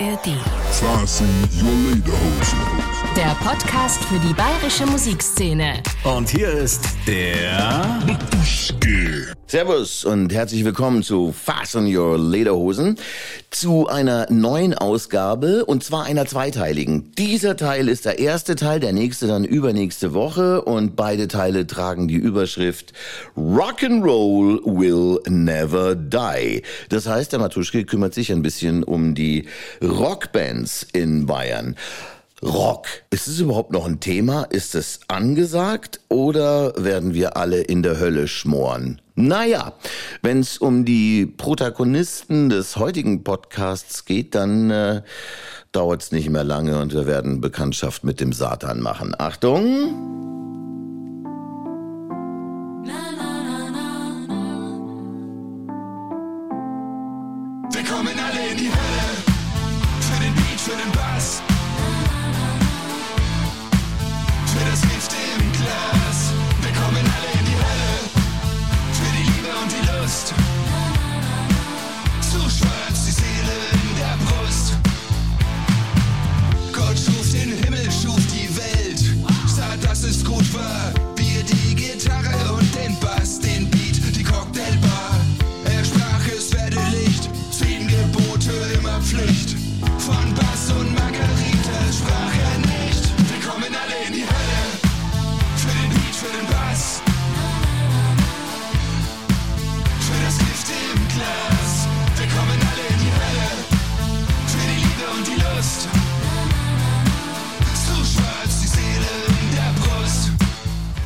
ARD. 0.00 0.26
Der 3.16 3.34
Podcast 3.44 4.04
für 4.04 4.18
die 4.20 4.32
bayerische 4.32 4.86
Musikszene. 4.86 5.82
Und 6.04 6.28
hier 6.28 6.50
ist 6.52 6.84
der 7.06 7.98
Servus 9.50 10.04
und 10.04 10.30
herzlich 10.34 10.62
willkommen 10.62 11.02
zu 11.02 11.32
Fasten 11.32 11.86
Your 11.86 12.18
Lederhosen, 12.18 12.96
zu 13.48 13.88
einer 13.88 14.30
neuen 14.30 14.74
Ausgabe 14.74 15.64
und 15.64 15.82
zwar 15.82 16.04
einer 16.04 16.26
zweiteiligen. 16.26 17.12
Dieser 17.16 17.56
Teil 17.56 17.88
ist 17.88 18.04
der 18.04 18.18
erste 18.18 18.56
Teil, 18.56 18.78
der 18.78 18.92
nächste 18.92 19.26
dann 19.26 19.44
übernächste 19.44 20.12
Woche 20.12 20.60
und 20.60 20.96
beide 20.96 21.28
Teile 21.28 21.66
tragen 21.66 22.08
die 22.08 22.16
Überschrift 22.16 22.92
Rock'n'Roll 23.38 24.60
will 24.66 25.18
never 25.26 25.94
die. 25.94 26.62
Das 26.90 27.06
heißt, 27.06 27.32
der 27.32 27.38
Matuschke 27.38 27.86
kümmert 27.86 28.12
sich 28.12 28.30
ein 28.30 28.42
bisschen 28.42 28.84
um 28.84 29.14
die 29.14 29.48
Rockbands 29.80 30.86
in 30.92 31.24
Bayern. 31.24 31.74
Rock. 32.42 32.86
Ist 33.10 33.26
es 33.26 33.40
überhaupt 33.40 33.72
noch 33.72 33.86
ein 33.86 34.00
Thema? 34.00 34.44
Ist 34.44 34.74
es 34.74 35.00
angesagt 35.08 36.00
oder 36.08 36.72
werden 36.76 37.14
wir 37.14 37.36
alle 37.36 37.60
in 37.60 37.82
der 37.82 37.98
Hölle 37.98 38.28
schmoren? 38.28 39.00
Naja, 39.16 39.72
wenn 40.22 40.40
es 40.40 40.58
um 40.58 40.84
die 40.84 41.26
Protagonisten 41.26 42.48
des 42.48 42.76
heutigen 42.76 43.24
Podcasts 43.24 44.04
geht, 44.04 44.36
dann 44.36 44.70
äh, 44.70 45.02
dauert 45.72 46.02
es 46.02 46.12
nicht 46.12 46.30
mehr 46.30 46.44
lange 46.44 46.80
und 46.80 46.92
wir 46.92 47.06
werden 47.06 47.40
Bekanntschaft 47.40 48.04
mit 48.04 48.20
dem 48.20 48.32
Satan 48.32 48.80
machen. 48.80 49.16
Achtung! 49.18 50.47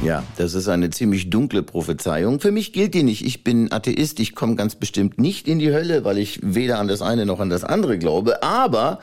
Ja, 0.05 0.25
das 0.37 0.55
ist 0.55 0.67
eine 0.67 0.91
ziemlich 0.91 1.31
dunkle 1.31 1.63
Prophezeiung. 1.63 2.41
Für 2.41 2.51
mich 2.51 2.73
gilt 2.73 2.93
die 2.95 3.05
nicht. 3.05 3.25
Ich 3.25 3.45
bin 3.45 3.71
Atheist. 3.71 4.19
Ich 4.19 4.35
komme 4.35 4.57
ganz 4.57 4.75
bestimmt 4.75 5.21
nicht 5.21 5.47
in 5.47 5.61
die 5.61 5.73
Hölle, 5.73 6.05
weil 6.05 6.19
ich 6.19 6.41
weder 6.43 6.81
an 6.81 6.89
das 6.89 7.03
eine 7.03 7.25
noch 7.25 7.39
an 7.39 7.51
das 7.51 7.63
andere 7.63 7.99
glaube. 7.99 8.43
Aber 8.43 8.99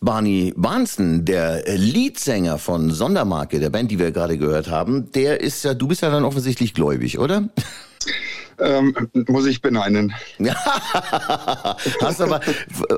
Barney 0.00 0.54
Barnson, 0.56 1.24
der 1.24 1.64
Leadsänger 1.66 2.58
von 2.58 2.92
Sondermarke, 2.92 3.58
der 3.58 3.70
Band, 3.70 3.90
die 3.90 3.98
wir 3.98 4.12
gerade 4.12 4.38
gehört 4.38 4.70
haben, 4.70 5.10
der 5.12 5.40
ist 5.40 5.64
ja, 5.64 5.74
du 5.74 5.88
bist 5.88 6.02
ja 6.02 6.10
dann 6.10 6.24
offensichtlich 6.24 6.74
gläubig, 6.74 7.18
oder? 7.18 7.48
Ähm, 8.58 8.94
muss 9.28 9.46
ich 9.46 9.62
beneiden. 9.62 10.12
Hast 12.00 12.20
aber, 12.20 12.40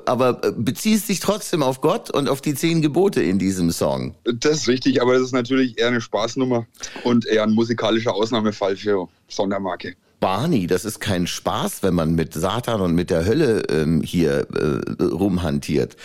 aber 0.06 0.32
beziehst 0.56 1.08
dich 1.08 1.20
trotzdem 1.20 1.62
auf 1.62 1.80
Gott 1.80 2.10
und 2.10 2.28
auf 2.28 2.40
die 2.40 2.54
zehn 2.54 2.82
Gebote 2.82 3.22
in 3.22 3.38
diesem 3.38 3.70
Song. 3.70 4.14
Das 4.24 4.58
ist 4.58 4.68
richtig, 4.68 5.00
aber 5.02 5.14
das 5.14 5.22
ist 5.22 5.32
natürlich 5.32 5.78
eher 5.78 5.88
eine 5.88 6.00
Spaßnummer 6.00 6.66
und 7.04 7.26
eher 7.26 7.44
ein 7.44 7.52
musikalischer 7.52 8.14
Ausnahmefall 8.14 8.76
für 8.76 9.08
Sondermarke. 9.28 9.94
Barney, 10.22 10.68
das 10.68 10.84
ist 10.84 11.00
kein 11.00 11.26
Spaß, 11.26 11.82
wenn 11.82 11.94
man 11.94 12.14
mit 12.14 12.32
Satan 12.32 12.80
und 12.80 12.94
mit 12.94 13.10
der 13.10 13.24
Hölle 13.24 13.64
ähm, 13.69 14.02
hier 14.02 14.46
äh, 14.54 15.02
rumhantiert. 15.02 15.96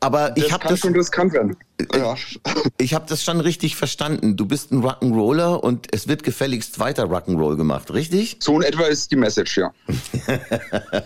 Aber 0.00 0.34
ich 0.34 0.44
Das 0.44 0.52
habe 0.52 0.62
kann 0.62 0.72
das, 0.72 0.80
schon 0.80 0.94
riskant 0.94 1.34
werden. 1.34 1.56
Ja. 1.94 2.14
ich 2.78 2.94
habe 2.94 3.04
das 3.08 3.22
schon 3.22 3.40
richtig 3.40 3.76
verstanden. 3.76 4.36
Du 4.36 4.46
bist 4.46 4.72
ein 4.72 4.82
Rock'n'Roller 4.82 5.56
und 5.56 5.86
es 5.92 6.08
wird 6.08 6.22
gefälligst 6.22 6.78
weiter 6.78 7.04
Rock'n'Roll 7.04 7.56
gemacht, 7.56 7.92
richtig? 7.92 8.38
So 8.40 8.56
in 8.56 8.62
etwa 8.62 8.84
ist 8.84 9.10
die 9.10 9.16
Message, 9.16 9.58
ja. 9.58 9.72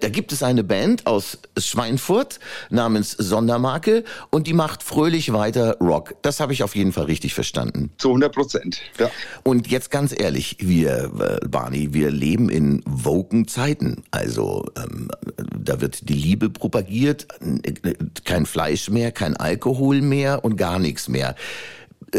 Da 0.00 0.08
gibt 0.08 0.32
es 0.32 0.42
eine 0.42 0.64
Band 0.64 1.06
aus 1.06 1.38
Schweinfurt 1.58 2.40
namens 2.70 3.12
Sondermarke 3.12 4.04
und 4.30 4.46
die 4.46 4.54
macht 4.54 4.82
fröhlich 4.82 5.32
weiter 5.32 5.76
Rock. 5.78 6.14
Das 6.22 6.40
habe 6.40 6.52
ich 6.52 6.62
auf 6.62 6.74
jeden 6.74 6.92
Fall 6.92 7.04
richtig 7.04 7.34
verstanden. 7.34 7.90
Zu 7.98 8.08
100 8.08 8.34
Prozent. 8.34 8.80
Ja. 8.98 9.10
Und 9.42 9.68
jetzt 9.68 9.90
ganz 9.90 10.18
ehrlich, 10.18 10.56
wir, 10.60 11.10
äh, 11.20 11.46
Barney, 11.46 11.92
wir 11.92 12.10
leben 12.10 12.48
in 12.48 12.82
woken 12.86 13.46
Zeiten. 13.46 14.04
Also 14.10 14.64
ähm, 14.76 15.10
da 15.58 15.80
wird 15.80 16.08
die 16.08 16.14
Liebe 16.14 16.48
propagiert, 16.48 17.26
äh, 17.62 17.94
kein 18.24 18.46
Fleisch 18.46 18.88
mehr, 18.88 19.12
kein 19.12 19.36
Alkohol 19.36 19.65
mehr 20.00 20.44
und 20.44 20.56
gar 20.56 20.78
nichts 20.78 21.08
mehr. 21.08 21.34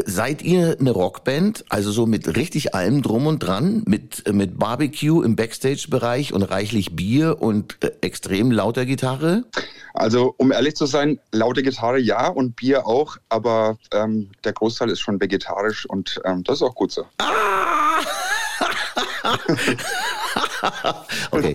Seid 0.05 0.41
ihr 0.41 0.77
eine 0.79 0.91
Rockband, 0.91 1.65
also 1.69 1.91
so 1.91 2.05
mit 2.05 2.35
richtig 2.35 2.75
allem 2.75 3.01
drum 3.01 3.25
und 3.25 3.39
dran, 3.39 3.83
mit, 3.87 4.31
mit 4.31 4.59
Barbecue 4.59 5.23
im 5.23 5.35
Backstage-Bereich 5.35 6.33
und 6.33 6.43
reichlich 6.43 6.95
Bier 6.95 7.41
und 7.41 7.77
äh, 7.83 7.91
extrem 8.01 8.51
lauter 8.51 8.85
Gitarre? 8.85 9.45
Also, 9.93 10.35
um 10.37 10.51
ehrlich 10.51 10.75
zu 10.75 10.85
sein, 10.85 11.19
laute 11.31 11.63
Gitarre 11.63 11.99
ja 11.99 12.27
und 12.27 12.57
Bier 12.57 12.85
auch, 12.85 13.17
aber 13.29 13.77
ähm, 13.91 14.29
der 14.43 14.53
Großteil 14.53 14.89
ist 14.89 14.99
schon 14.99 15.21
vegetarisch 15.21 15.85
und 15.85 16.19
ähm, 16.25 16.43
das 16.43 16.57
ist 16.57 16.63
auch 16.63 16.75
gut 16.75 16.91
so. 16.91 17.05
Okay, 21.31 21.53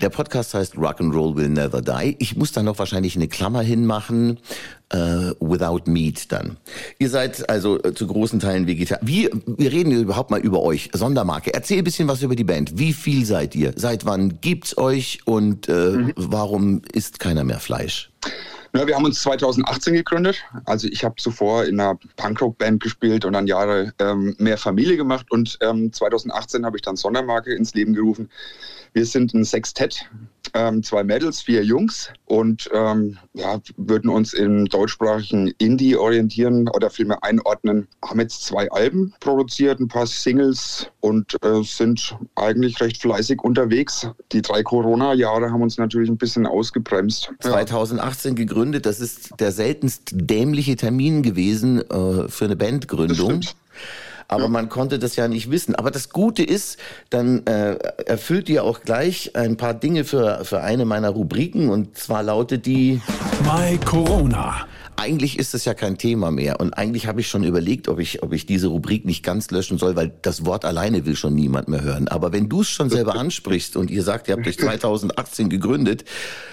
der 0.00 0.08
Podcast 0.08 0.54
heißt 0.54 0.76
Rock'n'Roll 0.76 1.36
Will 1.36 1.48
Never 1.48 1.82
Die. 1.82 2.16
Ich 2.18 2.36
muss 2.36 2.52
da 2.52 2.62
noch 2.62 2.78
wahrscheinlich 2.78 3.16
eine 3.16 3.28
Klammer 3.28 3.62
hinmachen, 3.62 4.38
äh, 4.90 5.32
without 5.40 5.82
meat 5.90 6.32
dann. 6.32 6.56
Ihr 6.98 7.10
seid 7.10 7.48
also 7.48 7.82
äh, 7.82 7.94
zu 7.94 8.06
großen 8.06 8.40
Teilen 8.40 8.66
Vegetarier. 8.66 9.00
Wie, 9.06 9.30
wir 9.46 9.72
reden 9.72 9.92
überhaupt 9.92 10.30
mal 10.30 10.40
über 10.40 10.62
euch, 10.62 10.90
Sondermarke. 10.92 11.54
Erzähl 11.54 11.78
ein 11.78 11.84
bisschen 11.84 12.08
was 12.08 12.22
über 12.22 12.36
die 12.36 12.44
Band. 12.44 12.78
Wie 12.78 12.92
viel 12.92 13.24
seid 13.24 13.54
ihr? 13.54 13.72
Seit 13.76 14.04
wann 14.04 14.40
gibt's 14.40 14.76
euch 14.76 15.20
und 15.24 15.68
äh, 15.68 16.12
warum 16.16 16.82
isst 16.92 17.20
keiner 17.20 17.44
mehr 17.44 17.60
Fleisch? 17.60 18.09
Ja, 18.72 18.86
wir 18.86 18.94
haben 18.94 19.04
uns 19.04 19.20
2018 19.22 19.94
gegründet. 19.94 20.44
Also 20.64 20.86
ich 20.86 21.02
habe 21.02 21.16
zuvor 21.16 21.64
in 21.64 21.80
einer 21.80 21.98
Punkrock-Band 22.16 22.80
gespielt 22.80 23.24
und 23.24 23.32
dann 23.32 23.48
Jahre 23.48 23.92
ähm, 23.98 24.36
mehr 24.38 24.58
Familie 24.58 24.96
gemacht. 24.96 25.26
Und 25.30 25.58
ähm, 25.60 25.92
2018 25.92 26.64
habe 26.64 26.76
ich 26.76 26.82
dann 26.82 26.94
Sondermarke 26.94 27.52
ins 27.52 27.74
Leben 27.74 27.94
gerufen. 27.94 28.30
Wir 28.92 29.06
sind 29.06 29.34
ein 29.34 29.44
Sextett, 29.44 30.10
ähm, 30.54 30.82
zwei 30.82 31.04
Mädels, 31.04 31.42
vier 31.42 31.62
Jungs 31.64 32.10
und 32.24 32.68
ähm, 32.72 33.18
ja, 33.34 33.60
würden 33.76 34.10
uns 34.10 34.32
im 34.32 34.66
deutschsprachigen 34.66 35.48
Indie 35.58 35.96
orientieren 35.96 36.68
oder 36.68 36.90
vielmehr 36.90 37.22
einordnen. 37.22 37.86
Haben 38.04 38.20
jetzt 38.20 38.44
zwei 38.44 38.70
Alben 38.70 39.14
produziert, 39.20 39.80
ein 39.80 39.88
paar 39.88 40.06
Singles 40.06 40.88
und 41.00 41.36
äh, 41.44 41.62
sind 41.62 42.16
eigentlich 42.34 42.80
recht 42.80 43.00
fleißig 43.00 43.42
unterwegs. 43.42 44.08
Die 44.32 44.42
drei 44.42 44.62
Corona-Jahre 44.62 45.50
haben 45.52 45.62
uns 45.62 45.78
natürlich 45.78 46.08
ein 46.10 46.18
bisschen 46.18 46.46
ausgebremst. 46.46 47.32
Ja. 47.44 47.50
2018 47.50 48.34
gegründet, 48.34 48.86
das 48.86 49.00
ist 49.00 49.38
der 49.38 49.52
seltenst 49.52 50.10
dämliche 50.12 50.76
Termin 50.76 51.22
gewesen 51.22 51.80
äh, 51.80 52.28
für 52.28 52.46
eine 52.46 52.56
Bandgründung. 52.56 53.40
Das 53.40 53.50
stimmt. 53.50 53.56
Aber 54.30 54.48
man 54.48 54.68
konnte 54.68 55.00
das 55.00 55.16
ja 55.16 55.26
nicht 55.26 55.50
wissen. 55.50 55.74
Aber 55.74 55.90
das 55.90 56.10
Gute 56.10 56.44
ist, 56.44 56.78
dann 57.10 57.44
äh, 57.46 57.74
erfüllt 58.06 58.48
ihr 58.48 58.62
auch 58.62 58.82
gleich 58.82 59.34
ein 59.34 59.56
paar 59.56 59.74
Dinge 59.74 60.04
für, 60.04 60.44
für 60.44 60.62
eine 60.62 60.84
meiner 60.84 61.10
Rubriken. 61.10 61.68
Und 61.68 61.98
zwar 61.98 62.22
lautet 62.22 62.64
die, 62.64 63.00
My 63.42 63.76
Corona. 63.84 64.68
Eigentlich 65.00 65.38
ist 65.38 65.54
es 65.54 65.64
ja 65.64 65.72
kein 65.72 65.96
Thema 65.96 66.30
mehr. 66.30 66.60
Und 66.60 66.74
eigentlich 66.74 67.06
habe 67.06 67.22
ich 67.22 67.28
schon 67.28 67.42
überlegt, 67.42 67.88
ob 67.88 67.98
ich, 67.98 68.22
ob 68.22 68.34
ich 68.34 68.44
diese 68.44 68.66
Rubrik 68.66 69.06
nicht 69.06 69.24
ganz 69.24 69.50
löschen 69.50 69.78
soll, 69.78 69.96
weil 69.96 70.12
das 70.20 70.44
Wort 70.44 70.66
alleine 70.66 71.06
will 71.06 71.16
schon 71.16 71.34
niemand 71.34 71.68
mehr 71.68 71.82
hören. 71.82 72.06
Aber 72.06 72.34
wenn 72.34 72.50
du 72.50 72.60
es 72.60 72.68
schon 72.68 72.90
selber 72.90 73.14
ansprichst 73.18 73.78
und 73.78 73.90
ihr 73.90 74.02
sagt, 74.02 74.28
ihr 74.28 74.36
habt 74.36 74.46
euch 74.46 74.58
2018 74.58 75.48
gegründet, 75.48 76.04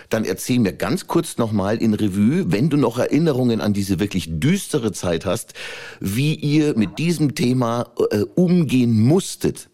dann 0.09 0.23
erzähl 0.23 0.59
mir 0.59 0.71
ganz 0.71 1.07
kurz 1.07 1.38
nochmal 1.38 1.77
in 1.77 1.94
Revue, 1.94 2.45
wenn 2.47 2.69
du 2.69 2.77
noch 2.77 2.97
Erinnerungen 2.97 3.59
an 3.59 3.73
diese 3.73 3.99
wirklich 3.99 4.39
düstere 4.39 4.94
Zeit 4.94 5.25
hast, 5.25 5.53
wie 5.99 6.33
ihr 6.33 6.77
mit 6.77 6.97
diesem 6.99 7.35
Thema 7.35 7.91
äh, 8.11 8.23
umgehen 8.35 9.01
musstet? 9.01 9.67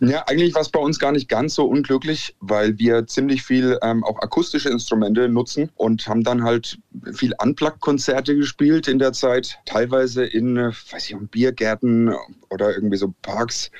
Ja, 0.00 0.24
eigentlich 0.26 0.54
war 0.54 0.62
es 0.62 0.68
bei 0.68 0.80
uns 0.80 0.98
gar 0.98 1.12
nicht 1.12 1.28
ganz 1.28 1.54
so 1.54 1.64
unglücklich, 1.64 2.36
weil 2.40 2.78
wir 2.78 3.06
ziemlich 3.06 3.42
viel 3.42 3.78
ähm, 3.82 4.04
auch 4.04 4.20
akustische 4.20 4.68
Instrumente 4.68 5.28
nutzen 5.28 5.70
und 5.76 6.06
haben 6.06 6.22
dann 6.22 6.44
halt 6.44 6.78
viel 7.12 7.34
Unplugged-Konzerte 7.42 8.36
gespielt 8.36 8.88
in 8.88 8.98
der 8.98 9.12
Zeit, 9.12 9.58
teilweise 9.66 10.24
in, 10.24 10.56
äh, 10.56 10.72
weiß 10.90 11.10
ich, 11.10 11.16
Biergärten 11.30 12.14
oder 12.50 12.74
irgendwie 12.74 12.96
so 12.96 13.14
Parks 13.22 13.70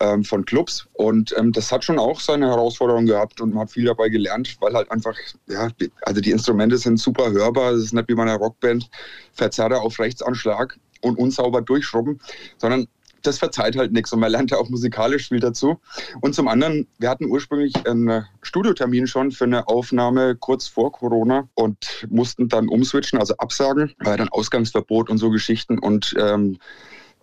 ähm, 0.00 0.24
von 0.24 0.44
Clubs. 0.44 0.88
Und 0.94 1.34
ähm, 1.38 1.52
das 1.52 1.70
hat 1.70 1.84
schon 1.84 1.98
auch 1.98 2.20
seine 2.20 2.48
Herausforderungen 2.48 3.06
gehabt 3.06 3.40
und 3.40 3.54
man 3.54 3.64
hat 3.64 3.70
viel 3.70 3.84
dabei 3.84 4.08
gelernt, 4.08 4.56
weil 4.60 4.72
halt 4.72 4.90
einfach, 4.90 5.14
ja, 5.46 5.68
also 6.02 6.20
die 6.20 6.30
Instrumente 6.30 6.78
sind 6.78 6.98
super 6.98 7.30
hörbar. 7.30 7.72
Es 7.72 7.84
ist 7.84 7.92
nicht 7.92 8.08
wie 8.08 8.14
bei 8.14 8.22
einer 8.22 8.36
Rockband, 8.36 8.88
Verzerrer 9.32 9.80
auf 9.80 9.98
Rechtsanschlag 9.98 10.78
und 11.02 11.18
unsauber 11.18 11.62
durchschrubben, 11.62 12.20
sondern 12.58 12.88
das 13.22 13.38
verzeiht 13.38 13.76
halt 13.76 13.92
nichts 13.92 14.12
und 14.12 14.20
man 14.20 14.32
lernt 14.32 14.50
ja 14.50 14.58
auch 14.58 14.68
musikalisch 14.68 15.28
viel 15.28 15.40
dazu. 15.40 15.80
Und 16.20 16.34
zum 16.34 16.48
anderen, 16.48 16.86
wir 16.98 17.10
hatten 17.10 17.26
ursprünglich 17.26 17.86
einen 17.86 18.26
Studiotermin 18.42 19.06
schon 19.06 19.30
für 19.30 19.44
eine 19.44 19.68
Aufnahme 19.68 20.36
kurz 20.36 20.68
vor 20.68 20.92
Corona 20.92 21.48
und 21.54 22.06
mussten 22.08 22.48
dann 22.48 22.68
umswitchen, 22.68 23.18
also 23.18 23.34
absagen, 23.36 23.92
weil 23.98 24.16
dann 24.16 24.28
Ausgangsverbot 24.28 25.10
und 25.10 25.18
so 25.18 25.30
Geschichten 25.30 25.78
und 25.78 26.14
ähm, 26.18 26.58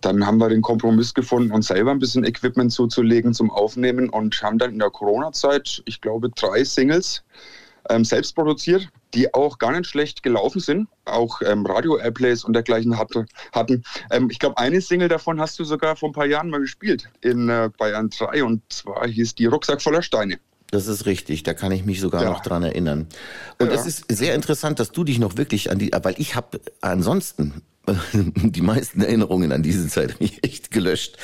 dann 0.00 0.24
haben 0.24 0.38
wir 0.38 0.48
den 0.48 0.62
Kompromiss 0.62 1.12
gefunden, 1.12 1.50
uns 1.50 1.68
selber 1.68 1.90
ein 1.90 1.98
bisschen 1.98 2.24
Equipment 2.24 2.70
zuzulegen 2.72 3.34
zum 3.34 3.50
Aufnehmen 3.50 4.08
und 4.08 4.40
haben 4.42 4.58
dann 4.58 4.72
in 4.72 4.78
der 4.78 4.90
Corona-Zeit, 4.90 5.82
ich 5.86 6.00
glaube, 6.00 6.30
drei 6.30 6.62
Singles 6.62 7.24
ähm, 7.88 8.04
selbst 8.04 8.34
produziert, 8.34 8.88
die 9.14 9.32
auch 9.34 9.58
gar 9.58 9.72
nicht 9.72 9.86
schlecht 9.86 10.22
gelaufen 10.22 10.60
sind, 10.60 10.88
auch 11.04 11.40
ähm, 11.42 11.64
Radio-Airplays 11.66 12.44
und 12.44 12.52
dergleichen 12.52 12.98
hatte, 12.98 13.26
hatten. 13.52 13.82
Ähm, 14.10 14.28
ich 14.30 14.38
glaube, 14.38 14.58
eine 14.58 14.80
Single 14.80 15.08
davon 15.08 15.40
hast 15.40 15.58
du 15.58 15.64
sogar 15.64 15.96
vor 15.96 16.10
ein 16.10 16.12
paar 16.12 16.26
Jahren 16.26 16.50
mal 16.50 16.60
gespielt 16.60 17.08
in 17.22 17.48
äh, 17.48 17.70
Bayern 17.78 18.10
3 18.10 18.44
und 18.44 18.62
zwar 18.72 19.06
hieß 19.06 19.34
die 19.34 19.46
Rucksack 19.46 19.80
voller 19.82 20.02
Steine. 20.02 20.38
Das 20.70 20.86
ist 20.86 21.06
richtig, 21.06 21.44
da 21.44 21.54
kann 21.54 21.72
ich 21.72 21.84
mich 21.86 22.00
sogar 22.00 22.22
Ja. 22.24 22.30
noch 22.30 22.40
dran 22.40 22.62
erinnern. 22.62 23.06
Und 23.58 23.68
Ja. 23.68 23.74
es 23.74 23.86
ist 23.86 24.04
sehr 24.12 24.34
interessant, 24.34 24.78
dass 24.78 24.92
du 24.92 25.02
dich 25.02 25.18
noch 25.18 25.38
wirklich 25.38 25.70
an 25.70 25.78
die, 25.78 25.90
weil 26.02 26.14
ich 26.18 26.34
habe 26.34 26.60
ansonsten 26.82 27.62
die 28.12 28.60
meisten 28.60 29.00
Erinnerungen 29.00 29.50
an 29.52 29.62
diese 29.62 29.88
Zeit 29.88 30.16
echt 30.42 30.70
gelöscht 30.70 31.16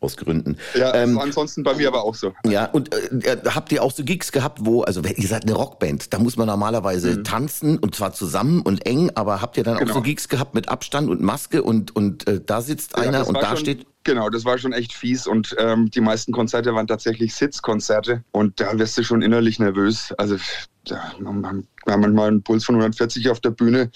aus 0.00 0.16
Gründen. 0.16 0.56
Ja, 0.74 0.94
Ähm, 0.94 1.18
ansonsten 1.18 1.62
bei 1.64 1.74
mir 1.74 1.88
aber 1.88 2.04
auch 2.04 2.14
so. 2.14 2.32
ja, 2.46 2.66
und 2.66 2.94
äh, 2.94 3.36
habt 3.54 3.72
ihr 3.72 3.82
auch 3.82 3.92
so 3.92 4.04
Gigs 4.04 4.30
gehabt, 4.32 4.60
wo, 4.62 4.82
also 4.82 5.02
ihr 5.02 5.26
seid 5.28 5.42
eine 5.44 5.54
Rockband, 5.54 6.12
da 6.12 6.18
muss 6.18 6.36
man 6.36 6.46
normalerweise 6.46 7.22
tanzen 7.24 7.78
und 7.78 7.94
zwar 7.94 8.12
zusammen 8.12 8.60
und 8.62 8.86
eng, 8.86 9.10
aber 9.14 9.40
habt 9.42 9.56
ihr 9.56 9.64
dann 9.64 9.76
auch 9.76 9.80
Mhm. 9.80 9.84
Genau. 9.86 9.94
so 9.94 10.02
Gigs 10.02 10.28
gehabt 10.28 10.54
mit 10.54 10.68
Abstand 10.68 11.08
und 11.08 11.20
Maske 11.20 11.62
und, 11.62 11.94
und 11.96 12.28
äh, 12.28 12.40
da 12.44 12.60
sitzt 12.60 12.92
Ja, 12.96 13.02
einer 13.04 13.26
und 13.26 13.34
da 13.36 13.48
schon, 13.48 13.56
steht. 13.58 13.86
Genau, 14.04 14.30
das 14.30 14.44
war 14.44 14.56
schon 14.58 14.72
echt 14.72 14.92
fies 14.92 15.26
und 15.26 15.54
ähm, 15.58 15.90
die 15.90 16.00
meisten 16.00 16.32
Konzerte 16.32 16.74
waren 16.74 16.86
tatsächlich 16.86 17.34
Sitzkonzerte 17.34 18.22
und 18.30 18.60
da 18.60 18.78
wirst 18.78 18.96
du 18.96 19.02
schon 19.02 19.20
innerlich 19.22 19.58
nervös. 19.58 20.12
Also 20.16 20.36
da, 20.84 21.12
man, 21.20 21.40
man, 21.40 21.66
wir 21.84 21.92
haben 21.92 22.00
manchmal 22.00 22.28
einen 22.28 22.42
Puls 22.42 22.64
von 22.64 22.76
140 22.76 23.28
auf 23.30 23.40
der 23.40 23.50
Bühne 23.50 23.90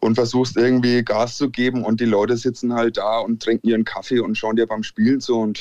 und 0.00 0.14
versuchst 0.14 0.56
irgendwie 0.56 1.02
Gas 1.02 1.36
zu 1.36 1.50
geben 1.50 1.84
und 1.84 2.00
die 2.00 2.06
Leute 2.06 2.36
sitzen 2.36 2.74
halt 2.74 2.96
da 2.96 3.18
und 3.18 3.42
trinken 3.42 3.68
ihren 3.68 3.84
Kaffee 3.84 4.20
und 4.20 4.36
schauen 4.36 4.56
dir 4.56 4.66
beim 4.66 4.82
Spielen 4.82 5.20
zu 5.20 5.38
und 5.38 5.60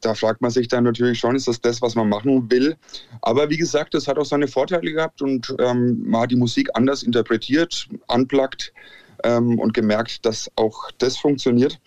da 0.00 0.14
fragt 0.14 0.42
man 0.42 0.50
sich 0.50 0.68
dann 0.68 0.84
natürlich 0.84 1.18
schon, 1.18 1.34
ist 1.34 1.48
das 1.48 1.60
das, 1.60 1.80
was 1.80 1.94
man 1.94 2.08
machen 2.08 2.50
will? 2.50 2.76
Aber 3.22 3.48
wie 3.50 3.56
gesagt, 3.56 3.94
das 3.94 4.06
hat 4.06 4.18
auch 4.18 4.24
seine 4.24 4.48
Vorteile 4.48 4.92
gehabt 4.92 5.22
und 5.22 5.54
ähm, 5.58 6.02
man 6.04 6.22
hat 6.22 6.30
die 6.30 6.36
Musik 6.36 6.68
anders 6.74 7.02
interpretiert, 7.02 7.88
unplugged 8.06 8.72
ähm, 9.24 9.58
und 9.58 9.74
gemerkt, 9.74 10.24
dass 10.26 10.50
auch 10.56 10.90
das 10.98 11.16
funktioniert. 11.16 11.80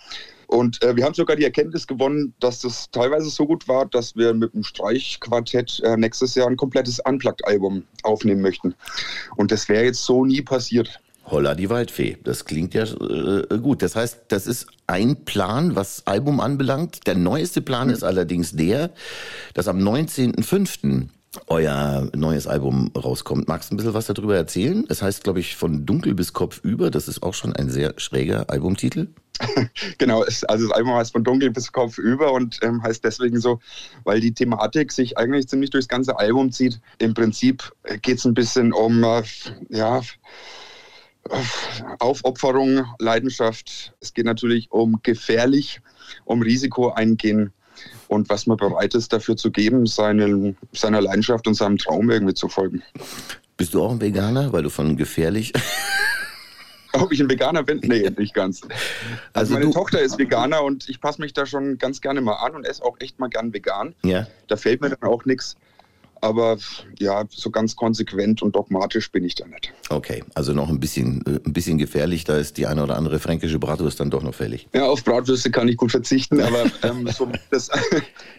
Und 0.48 0.84
äh, 0.84 0.96
wir 0.96 1.04
haben 1.04 1.16
sogar 1.16 1.36
die 1.36 1.46
Erkenntnis 1.46 1.88
gewonnen, 1.88 2.34
dass 2.40 2.60
das 2.60 2.92
teilweise 2.92 3.30
so 3.30 3.48
gut 3.48 3.68
war, 3.68 3.86
dass 3.88 4.16
wir 4.16 4.34
mit 4.36 4.54
dem 4.54 4.64
Streichquartett 4.64 5.82
äh, 5.84 5.98
nächstes 5.98 6.36
Jahr 6.36 6.48
ein 6.48 6.58
komplettes 6.58 7.00
Unplugged-Album 7.00 7.86
aufnehmen 8.04 8.42
möchten. 8.42 8.76
Und 9.36 9.52
das 9.52 9.68
wäre 9.68 9.86
jetzt 9.86 10.04
so 10.04 10.26
nie 10.26 10.44
passiert. 10.44 11.00
Holla 11.26 11.56
die 11.56 11.70
Waldfee. 11.70 12.18
Das 12.24 12.46
klingt 12.46 12.74
ja 12.74 12.84
äh, 12.84 13.58
gut. 13.58 13.82
Das 13.82 13.96
heißt, 13.96 14.26
das 14.28 14.48
ist 14.48 14.68
ein 14.88 15.24
Plan, 15.26 15.76
was 15.76 16.06
Album 16.06 16.40
anbelangt. 16.40 17.08
Der 17.08 17.16
neueste 17.16 17.62
Plan 17.62 17.90
ist 17.90 18.04
allerdings 18.04 18.52
der, 18.52 18.92
dass 19.54 19.68
am 19.68 19.80
19.05. 19.80 21.08
euer 21.48 22.10
neues 22.14 22.46
Album 22.46 22.92
rauskommt. 22.96 23.48
Magst 23.48 23.72
du 23.72 23.76
ein 23.76 23.78
bisschen 23.78 23.94
was 23.94 24.08
darüber 24.08 24.36
erzählen? 24.36 24.86
Es 24.90 25.02
heißt, 25.02 25.24
glaube 25.24 25.40
ich, 25.40 25.56
von 25.56 25.86
dunkel 25.86 26.14
bis 26.14 26.34
kopfüber. 26.34 26.92
Das 26.92 27.08
ist 27.08 27.24
auch 27.24 27.34
schon 27.34 27.56
ein 27.56 27.70
sehr 27.70 27.94
schräger 27.98 28.50
Albumtitel. 28.50 29.08
Genau, 29.98 30.22
also 30.22 30.68
das 30.68 30.72
Album 30.72 30.94
heißt 30.94 31.12
von 31.12 31.24
dunkel 31.24 31.50
bis 31.50 31.72
Kopf 31.72 31.98
über 31.98 32.34
und 32.34 32.60
ähm, 32.62 32.84
heißt 32.84 33.04
deswegen 33.04 33.40
so, 33.40 33.60
weil 34.04 34.20
die 34.20 34.34
Thematik 34.34 34.92
sich 34.92 35.18
eigentlich 35.18 35.48
ziemlich 35.48 35.72
durchs 35.72 35.88
ganze 35.88 36.20
Album 36.20 36.52
zieht. 36.52 36.80
Im 37.00 37.14
Prinzip 37.14 37.72
geht 38.02 38.20
es 38.20 38.26
ein 38.26 38.36
bisschen 38.36 38.74
um, 38.74 39.04
äh, 39.04 39.24
ja, 39.70 40.02
Aufopferung, 42.00 42.86
Leidenschaft. 43.00 43.94
Es 44.00 44.14
geht 44.14 44.26
natürlich 44.26 44.72
um 44.72 45.00
gefährlich, 45.04 45.82
um 46.26 46.42
Risiko 46.42 46.92
eingehen 46.92 47.54
und 48.08 48.30
was 48.30 48.46
man 48.46 48.58
bereit 48.58 48.94
ist 48.94 49.14
dafür 49.14 49.36
zu 49.36 49.52
geben, 49.52 49.86
seinen, 49.86 50.58
seiner 50.74 51.02
Leidenschaft 51.02 51.48
und 51.48 51.56
seinem 51.56 51.78
Traum 51.78 52.10
irgendwie 52.10 52.34
zu 52.34 52.48
folgen. 52.48 52.84
Bist 53.58 53.74
du 53.74 53.84
auch 53.84 53.92
ein 53.92 54.02
Veganer, 54.02 54.52
weil 54.54 54.64
du 54.64 54.70
von 54.70 54.98
gefährlich... 54.98 55.54
Ob 56.96 57.12
ich 57.12 57.20
ein 57.20 57.30
Veganer 57.30 57.64
bin? 57.64 57.80
Nee, 57.84 58.08
nicht 58.20 58.36
ganz. 58.36 58.62
Also, 58.62 58.76
Also 59.34 59.54
meine 59.56 59.72
Tochter 59.72 60.00
ist 60.00 60.20
Veganer 60.20 60.64
und 60.64 60.88
ich 60.88 61.02
passe 61.02 61.22
mich 61.22 61.34
da 61.34 61.48
schon 61.48 61.80
ganz 61.80 62.02
gerne 62.02 62.22
mal 62.22 62.36
an 62.36 62.54
und 62.54 62.68
esse 62.68 62.84
auch 62.84 62.98
echt 63.00 63.18
mal 63.18 63.30
gern 63.30 63.52
vegan. 63.52 63.96
ja. 64.04 64.28
Da 64.48 64.58
fällt 64.58 64.82
mir 64.82 64.92
dann 64.92 65.10
auch 65.10 65.26
nichts. 65.26 65.56
Aber 66.24 66.58
ja, 67.00 67.26
so 67.30 67.52
ganz 67.52 67.76
konsequent 67.76 68.42
und 68.42 68.56
dogmatisch 68.56 69.12
bin 69.12 69.26
ich 69.26 69.36
da 69.36 69.46
nicht. 69.46 69.74
Okay, 69.90 70.24
also 70.36 70.54
noch 70.54 70.70
ein 70.70 70.80
bisschen, 70.80 71.22
äh, 71.26 71.42
ein 71.46 71.52
bisschen 71.52 71.78
gefährlich. 71.78 72.24
Da 72.24 72.38
ist 72.38 72.56
die 72.56 72.66
eine 72.66 72.82
oder 72.82 72.96
andere 72.96 73.20
fränkische 73.20 73.60
Bratwurst 73.60 74.00
dann 74.00 74.10
doch 74.10 74.24
noch 74.24 74.34
fällig. 74.34 74.70
Ja, 74.74 74.86
auf 74.86 75.04
Bratwürste 75.04 75.52
kann 75.52 75.68
ich 75.68 75.76
gut 75.76 75.92
verzichten, 75.92 76.40
aber 76.40 76.64
ähm, 76.84 77.06
so 77.08 77.30
das, 77.52 77.70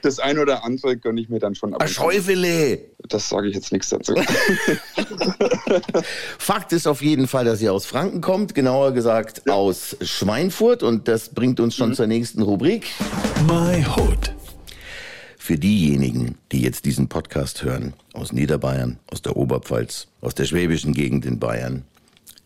das 0.00 0.18
ein 0.18 0.38
oder 0.38 0.64
andere 0.64 0.96
gönne 0.96 1.20
ich 1.20 1.28
mir 1.28 1.40
dann 1.40 1.54
schon. 1.54 1.74
Aber 1.74 1.86
Schäufele! 1.86 2.78
das 3.06 3.28
sage 3.28 3.48
ich 3.48 3.54
jetzt 3.54 3.70
nichts 3.70 3.90
dazu. 3.90 4.14
Fakt 6.38 6.72
ist 6.72 6.86
auf 6.86 7.02
jeden 7.02 7.28
Fall, 7.28 7.44
dass 7.44 7.60
ihr 7.60 7.70
aus 7.70 7.84
Franken 7.84 8.22
kommt, 8.22 8.54
genauer 8.54 8.92
gesagt 8.92 9.50
aus 9.50 9.94
Schweinfurt 10.00 10.82
und 10.82 11.06
das 11.06 11.28
bringt 11.28 11.60
uns 11.60 11.74
schon 11.74 11.94
zur 11.94 12.06
nächsten 12.06 12.40
Rubrik. 12.40 12.86
My 13.46 13.84
Hood. 13.84 14.33
Für 15.44 15.58
diejenigen, 15.58 16.38
die 16.52 16.62
jetzt 16.62 16.86
diesen 16.86 17.10
Podcast 17.10 17.64
hören, 17.64 17.92
aus 18.14 18.32
Niederbayern, 18.32 18.98
aus 19.12 19.20
der 19.20 19.36
Oberpfalz, 19.36 20.08
aus 20.22 20.34
der 20.34 20.46
schwäbischen 20.46 20.94
Gegend 20.94 21.26
in 21.26 21.38
Bayern, 21.38 21.84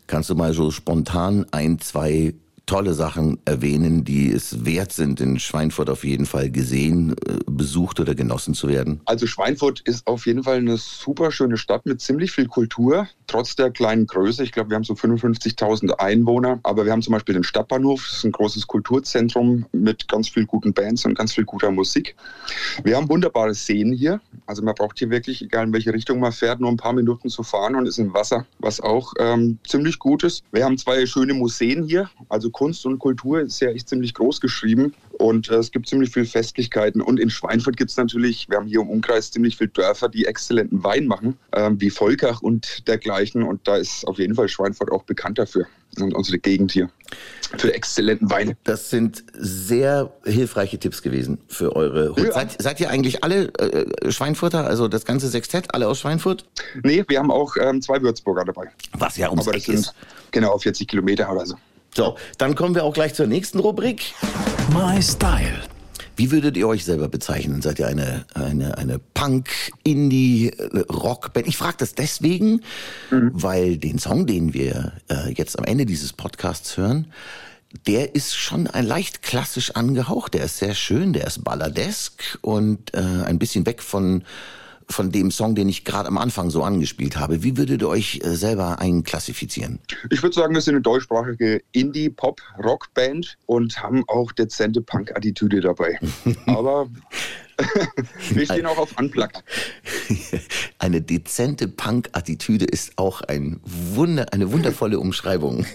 kannst 0.08 0.30
du 0.30 0.34
mal 0.34 0.52
so 0.52 0.72
spontan 0.72 1.46
ein, 1.52 1.78
zwei 1.78 2.34
tolle 2.66 2.94
Sachen 2.94 3.38
erwähnen, 3.44 4.02
die 4.02 4.32
es 4.32 4.64
wert 4.64 4.90
sind, 4.90 5.20
in 5.20 5.38
Schweinfurt 5.38 5.90
auf 5.90 6.02
jeden 6.02 6.26
Fall 6.26 6.50
gesehen, 6.50 7.12
äh, 7.12 7.38
besucht 7.46 8.00
oder 8.00 8.16
genossen 8.16 8.54
zu 8.54 8.66
werden? 8.66 9.00
Also 9.04 9.28
Schweinfurt 9.28 9.78
ist 9.78 10.04
auf 10.08 10.26
jeden 10.26 10.42
Fall 10.42 10.56
eine 10.56 10.76
super 10.76 11.30
schöne 11.30 11.56
Stadt 11.56 11.86
mit 11.86 12.00
ziemlich 12.00 12.32
viel 12.32 12.48
Kultur, 12.48 13.06
trotz 13.28 13.54
der 13.54 13.70
kleinen 13.70 14.06
Größe. 14.06 14.42
Ich 14.42 14.52
glaube, 14.52 14.70
wir 14.70 14.74
haben 14.74 14.84
so 14.84 14.94
55.000 14.94 15.92
Einwohner, 15.98 16.58
aber 16.64 16.84
wir 16.84 16.92
haben 16.92 17.02
zum 17.02 17.12
Beispiel 17.12 17.34
den 17.34 17.44
Stadtbahnhof, 17.44 18.04
das 18.04 18.18
ist 18.18 18.24
ein 18.24 18.32
großes 18.32 18.66
Kulturzentrum 18.66 19.66
mit 19.72 20.08
ganz 20.08 20.28
viel 20.28 20.46
guten 20.46 20.72
Bands 20.72 21.04
und 21.04 21.16
ganz 21.16 21.34
viel 21.34 21.44
guter 21.44 21.70
Musik. 21.70 22.16
Wir 22.82 22.96
haben 22.96 23.08
wunderbare 23.08 23.54
Seen 23.54 23.92
hier, 23.92 24.20
also 24.46 24.62
man 24.62 24.74
braucht 24.74 24.98
hier 24.98 25.10
wirklich, 25.10 25.42
egal 25.42 25.66
in 25.66 25.72
welche 25.72 25.92
Richtung 25.92 26.18
man 26.18 26.32
fährt, 26.32 26.60
nur 26.60 26.70
ein 26.70 26.76
paar 26.76 26.92
Minuten 26.92 27.28
zu 27.28 27.42
fahren 27.42 27.76
und 27.76 27.86
ist 27.86 27.98
im 27.98 28.12
Wasser, 28.14 28.46
was 28.58 28.80
auch 28.80 29.12
ähm, 29.18 29.58
ziemlich 29.66 29.98
gut 29.98 30.24
ist. 30.24 30.42
Wir 30.50 30.64
haben 30.64 30.78
zwei 30.78 31.06
schöne 31.06 31.34
Museen 31.34 31.84
hier, 31.84 32.10
also 32.28 32.50
Kunst 32.50 32.84
und 32.86 32.98
Kultur 32.98 33.40
ist 33.40 33.60
ja 33.60 33.70
echt 33.70 33.88
ziemlich 33.88 34.14
groß 34.14 34.40
geschrieben 34.40 34.94
und 35.18 35.50
äh, 35.50 35.56
es 35.56 35.70
gibt 35.70 35.88
ziemlich 35.88 36.10
viele 36.10 36.26
Festlichkeiten. 36.26 37.00
Und 37.00 37.20
in 37.20 37.30
Schweinfurt 37.30 37.76
gibt 37.76 37.90
es 37.90 37.96
natürlich, 37.96 38.48
wir 38.48 38.58
haben 38.58 38.66
hier 38.66 38.80
im 38.80 38.88
Umkreis 38.88 39.30
ziemlich 39.30 39.56
viele 39.56 39.70
Dörfer, 39.70 40.08
die 40.08 40.26
exzellenten 40.26 40.82
Wein 40.84 41.06
machen, 41.06 41.36
ähm, 41.52 41.80
wie 41.80 41.90
Volkach 41.90 42.40
und 42.40 42.86
dergleichen. 42.88 43.42
Und 43.42 43.66
da 43.66 43.76
ist 43.76 44.06
auf 44.06 44.18
jeden 44.18 44.34
Fall 44.34 44.48
Schweinfurt 44.48 44.90
auch 44.90 45.02
bekannt 45.02 45.38
dafür 45.38 45.66
und 46.00 46.14
unsere 46.14 46.38
Gegend 46.38 46.72
hier 46.72 46.90
für 47.56 47.72
exzellenten 47.74 48.30
Wein. 48.30 48.56
Das 48.64 48.90
sind 48.90 49.24
sehr 49.32 50.12
hilfreiche 50.24 50.78
Tipps 50.78 51.02
gewesen 51.02 51.38
für 51.48 51.74
eure 51.74 52.10
Hut. 52.10 52.18
Ja. 52.18 52.32
Seid, 52.32 52.60
seid 52.60 52.80
ihr 52.80 52.90
eigentlich 52.90 53.24
alle 53.24 53.52
äh, 53.58 54.10
Schweinfurter, 54.10 54.66
also 54.66 54.86
das 54.86 55.04
ganze 55.04 55.28
Sextett, 55.28 55.74
alle 55.74 55.88
aus 55.88 55.98
Schweinfurt? 56.00 56.44
Nee, 56.82 57.04
wir 57.08 57.18
haben 57.18 57.30
auch 57.30 57.56
ähm, 57.60 57.80
zwei 57.80 58.02
Würzburger 58.02 58.44
dabei. 58.44 58.70
Was 58.92 59.16
ja 59.16 59.30
ums 59.30 59.46
Aber 59.46 59.56
das 59.56 59.66
Eck 59.66 59.74
ist. 59.74 59.84
sind 59.84 59.94
genau 60.30 60.56
40 60.58 60.86
Kilometer 60.86 61.32
oder 61.32 61.46
so. 61.46 61.56
So, 61.94 62.16
dann 62.38 62.54
kommen 62.54 62.74
wir 62.74 62.84
auch 62.84 62.94
gleich 62.94 63.14
zur 63.14 63.26
nächsten 63.26 63.58
Rubrik. 63.58 64.12
My 64.72 65.02
Style. 65.02 65.62
Wie 66.16 66.32
würdet 66.32 66.56
ihr 66.56 66.66
euch 66.66 66.84
selber 66.84 67.08
bezeichnen? 67.08 67.62
Seid 67.62 67.78
ihr 67.78 67.86
eine, 67.86 68.26
eine, 68.34 68.76
eine 68.76 68.98
Punk, 68.98 69.50
Indie, 69.84 70.48
äh, 70.48 70.80
Rockband? 70.90 71.46
Ich 71.46 71.56
frage 71.56 71.76
das 71.78 71.94
deswegen, 71.94 72.62
weil 73.10 73.76
den 73.76 74.00
Song, 74.00 74.26
den 74.26 74.52
wir 74.52 74.94
äh, 75.08 75.32
jetzt 75.32 75.56
am 75.58 75.64
Ende 75.64 75.86
dieses 75.86 76.12
Podcasts 76.12 76.76
hören, 76.76 77.12
der 77.86 78.16
ist 78.16 78.34
schon 78.34 78.66
ein 78.66 78.84
leicht 78.84 79.22
klassisch 79.22 79.72
angehaucht. 79.72 80.34
Der 80.34 80.44
ist 80.44 80.58
sehr 80.58 80.74
schön, 80.74 81.12
der 81.12 81.26
ist 81.26 81.44
balladesk 81.44 82.38
und 82.40 82.94
äh, 82.94 82.98
ein 82.98 83.38
bisschen 83.38 83.64
weg 83.64 83.80
von 83.80 84.24
von 84.90 85.10
dem 85.10 85.30
Song, 85.30 85.54
den 85.54 85.68
ich 85.68 85.84
gerade 85.84 86.08
am 86.08 86.18
Anfang 86.18 86.50
so 86.50 86.62
angespielt 86.62 87.18
habe. 87.18 87.42
Wie 87.42 87.56
würdet 87.56 87.82
ihr 87.82 87.88
euch 87.88 88.20
äh, 88.22 88.34
selber 88.34 88.80
einklassifizieren? 88.80 89.80
Ich 90.10 90.22
würde 90.22 90.34
sagen, 90.34 90.54
wir 90.54 90.60
sind 90.60 90.74
eine 90.74 90.82
deutschsprachige 90.82 91.62
Indie-Pop-Rock-Band 91.72 93.36
und 93.46 93.82
haben 93.82 94.04
auch 94.08 94.32
dezente 94.32 94.80
Punk-Attitüde 94.80 95.60
dabei. 95.60 95.98
Aber 96.46 96.88
wir 98.30 98.44
stehen 98.44 98.66
auch 98.66 98.78
auf 98.78 98.96
Unplugged. 98.98 99.42
Eine 100.78 101.00
dezente 101.00 101.68
Punk-Attitüde 101.68 102.64
ist 102.64 102.92
auch 102.96 103.22
ein 103.22 103.60
Wunder, 103.64 104.26
eine 104.32 104.52
wundervolle 104.52 104.98
Umschreibung. 105.00 105.66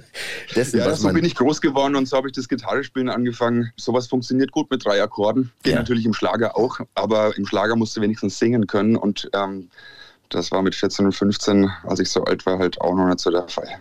Dessen, 0.56 0.80
Ja, 0.80 0.86
was 0.86 1.00
so 1.00 1.12
bin 1.12 1.24
ich 1.24 1.34
groß 1.36 1.60
geworden 1.60 1.94
und 1.94 2.06
so 2.08 2.16
habe 2.16 2.28
ich 2.28 2.34
das 2.34 2.48
Gitarrespielen 2.48 3.08
angefangen. 3.08 3.72
Sowas 3.76 4.08
funktioniert 4.08 4.50
gut 4.50 4.70
mit 4.70 4.84
drei 4.84 5.00
Akkorden. 5.02 5.52
Geht 5.62 5.74
Ja. 5.74 5.78
natürlich 5.78 6.04
im 6.06 6.14
Schlager 6.14 6.56
auch, 6.56 6.80
aber 6.94 7.36
im 7.36 7.46
Schlager 7.46 7.76
musst 7.76 7.96
du 7.96 8.00
wenigstens 8.00 8.38
singen 8.38 8.66
können 8.66 8.96
und 8.96 9.30
ähm, 9.32 9.68
das 10.30 10.50
war 10.50 10.60
mit 10.62 10.74
14 10.74 11.06
und 11.06 11.12
15, 11.12 11.70
als 11.84 12.00
ich 12.00 12.10
so 12.10 12.24
alt 12.24 12.44
war, 12.44 12.58
halt 12.58 12.80
auch 12.80 12.94
noch 12.94 13.06
nicht 13.06 13.20
so 13.20 13.30
der 13.30 13.48
Fall. 13.48 13.80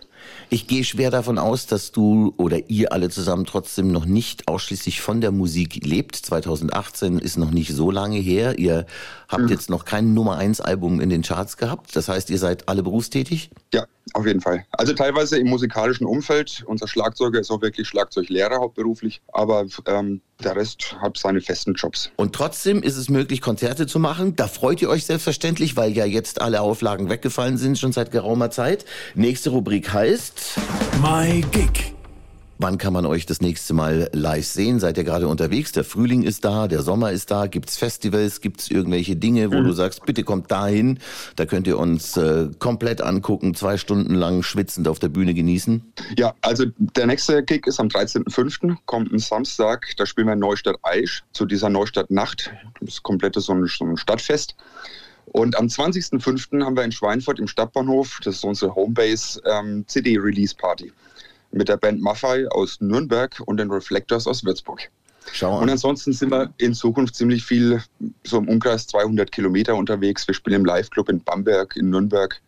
Ich 0.49 0.67
gehe 0.67 0.83
schwer 0.83 1.11
davon 1.11 1.37
aus, 1.37 1.65
dass 1.65 1.91
du 1.91 2.33
oder 2.37 2.69
ihr 2.69 2.93
alle 2.93 3.09
zusammen 3.09 3.45
trotzdem 3.45 3.91
noch 3.91 4.05
nicht 4.05 4.47
ausschließlich 4.47 5.01
von 5.01 5.19
der 5.21 5.31
Musik 5.31 5.85
lebt. 5.85 6.15
2018 6.15 7.19
ist 7.19 7.37
noch 7.37 7.51
nicht 7.51 7.73
so 7.73 7.91
lange 7.91 8.17
her. 8.17 8.57
Ihr 8.57 8.85
habt 9.27 9.43
Mhm. 9.43 9.49
jetzt 9.49 9.69
noch 9.69 9.83
kein 9.85 10.13
Nummer 10.13 10.37
1 10.37 10.61
Album 10.61 10.99
in 11.01 11.09
den 11.09 11.21
Charts 11.21 11.57
gehabt. 11.57 11.95
Das 11.95 12.07
heißt, 12.07 12.29
ihr 12.29 12.39
seid 12.39 12.69
alle 12.69 12.83
berufstätig? 12.83 13.49
Ja, 13.73 13.85
auf 14.17 14.25
jeden 14.25 14.41
Fall. 14.41 14.65
Also 14.71 14.93
teilweise 14.93 15.37
im 15.37 15.47
musikalischen 15.47 16.05
Umfeld. 16.05 16.63
Unser 16.65 16.87
Schlagzeuger 16.87 17.39
ist 17.39 17.51
auch 17.51 17.61
wirklich 17.61 17.87
Schlagzeuglehrer 17.87 18.57
hauptberuflich, 18.57 19.21
aber 19.31 19.65
ähm, 19.85 20.21
der 20.43 20.55
Rest 20.55 20.95
hat 20.99 21.17
seine 21.17 21.41
festen 21.41 21.73
Jobs. 21.73 22.09
Und 22.15 22.33
trotzdem 22.33 22.81
ist 22.81 22.97
es 22.97 23.09
möglich, 23.09 23.41
Konzerte 23.41 23.87
zu 23.87 23.99
machen. 23.99 24.35
Da 24.35 24.47
freut 24.47 24.81
ihr 24.81 24.89
euch 24.89 25.05
selbstverständlich, 25.05 25.77
weil 25.77 25.91
ja 25.91 26.05
jetzt 26.05 26.41
alle 26.41 26.61
Auflagen 26.61 27.09
weggefallen 27.09 27.57
sind, 27.57 27.77
schon 27.77 27.91
seit 27.91 28.11
geraumer 28.11 28.49
Zeit. 28.49 28.85
Nächste 29.15 29.51
Rubrik 29.51 29.93
heißt, 29.93 30.59
My 31.01 31.41
Gig. 31.51 31.96
Wann 32.59 32.77
kann 32.77 32.93
man 32.93 33.05
euch 33.05 33.25
das 33.25 33.41
nächste 33.41 33.73
Mal 33.73 34.09
live 34.13 34.45
sehen? 34.45 34.79
Seid 34.79 34.97
ihr 34.97 35.03
gerade 35.03 35.27
unterwegs? 35.27 35.71
Der 35.71 35.83
Frühling 35.83 36.23
ist 36.23 36.45
da, 36.45 36.67
der 36.67 36.81
Sommer 36.81 37.11
ist 37.11 37.31
da. 37.31 37.47
Gibt's 37.47 37.77
Festivals? 37.77 38.41
Gibt's 38.41 38.69
irgendwelche 38.69 39.15
Dinge, 39.15 39.51
wo 39.51 39.61
du 39.61 39.71
sagst, 39.71 40.05
bitte 40.05 40.23
kommt 40.23 40.51
dahin? 40.51 40.99
Da 41.35 41.45
könnt 41.45 41.67
ihr 41.67 41.77
uns 41.77 42.17
äh, 42.17 42.49
komplett 42.59 43.01
angucken, 43.01 43.55
zwei 43.55 43.77
Stunden 43.77 44.15
lang 44.15 44.43
schwitzend 44.43 44.87
auf 44.87 44.99
der 44.99 45.09
Bühne 45.09 45.33
genießen. 45.33 45.93
Ja, 46.17 46.33
also 46.41 46.65
der 46.77 47.07
nächste 47.07 47.43
Gig 47.43 47.65
ist 47.67 47.79
am 47.79 47.87
13.05., 47.87 48.77
kommt 48.85 49.11
ein 49.11 49.19
Samstag. 49.19 49.87
Da 49.97 50.05
spielen 50.05 50.27
wir 50.27 50.33
in 50.33 50.39
Neustadt-Aisch 50.39 51.23
zu 51.33 51.45
dieser 51.45 51.69
Neustadt-Nacht. 51.69 52.51
Das 52.79 52.89
ist 52.89 53.03
komplett 53.03 53.35
so 53.35 53.53
ein, 53.53 53.65
so 53.65 53.85
ein 53.85 53.97
Stadtfest. 53.97 54.55
Und 55.25 55.57
am 55.57 55.67
20.05. 55.67 56.63
haben 56.63 56.77
wir 56.77 56.83
in 56.83 56.91
Schweinfurt 56.91 57.39
im 57.39 57.47
Stadtbahnhof, 57.47 58.19
das 58.23 58.35
ist 58.35 58.43
unsere 58.45 58.73
Homebase, 58.73 59.41
ähm, 59.45 59.83
CD-Release-Party 59.87 60.91
mit 61.51 61.69
der 61.69 61.77
Band 61.77 62.01
Maffei 62.01 62.47
aus 62.49 62.79
Nürnberg 62.81 63.41
und 63.45 63.57
den 63.57 63.71
Reflectors 63.71 64.27
aus 64.27 64.43
Würzburg. 64.43 64.89
Schau 65.33 65.57
Und 65.57 65.63
an. 65.63 65.69
ansonsten 65.71 66.13
sind 66.13 66.31
wir 66.31 66.53
in 66.57 66.73
Zukunft 66.73 67.15
ziemlich 67.15 67.43
viel, 67.43 67.81
so 68.25 68.37
im 68.37 68.47
Umkreis 68.47 68.87
200 68.87 69.31
Kilometer 69.31 69.75
unterwegs. 69.75 70.27
Wir 70.27 70.33
spielen 70.33 70.61
im 70.61 70.65
Live-Club 70.65 71.09
in 71.09 71.21
Bamberg, 71.21 71.75
in 71.75 71.89
Nürnberg 71.89 72.41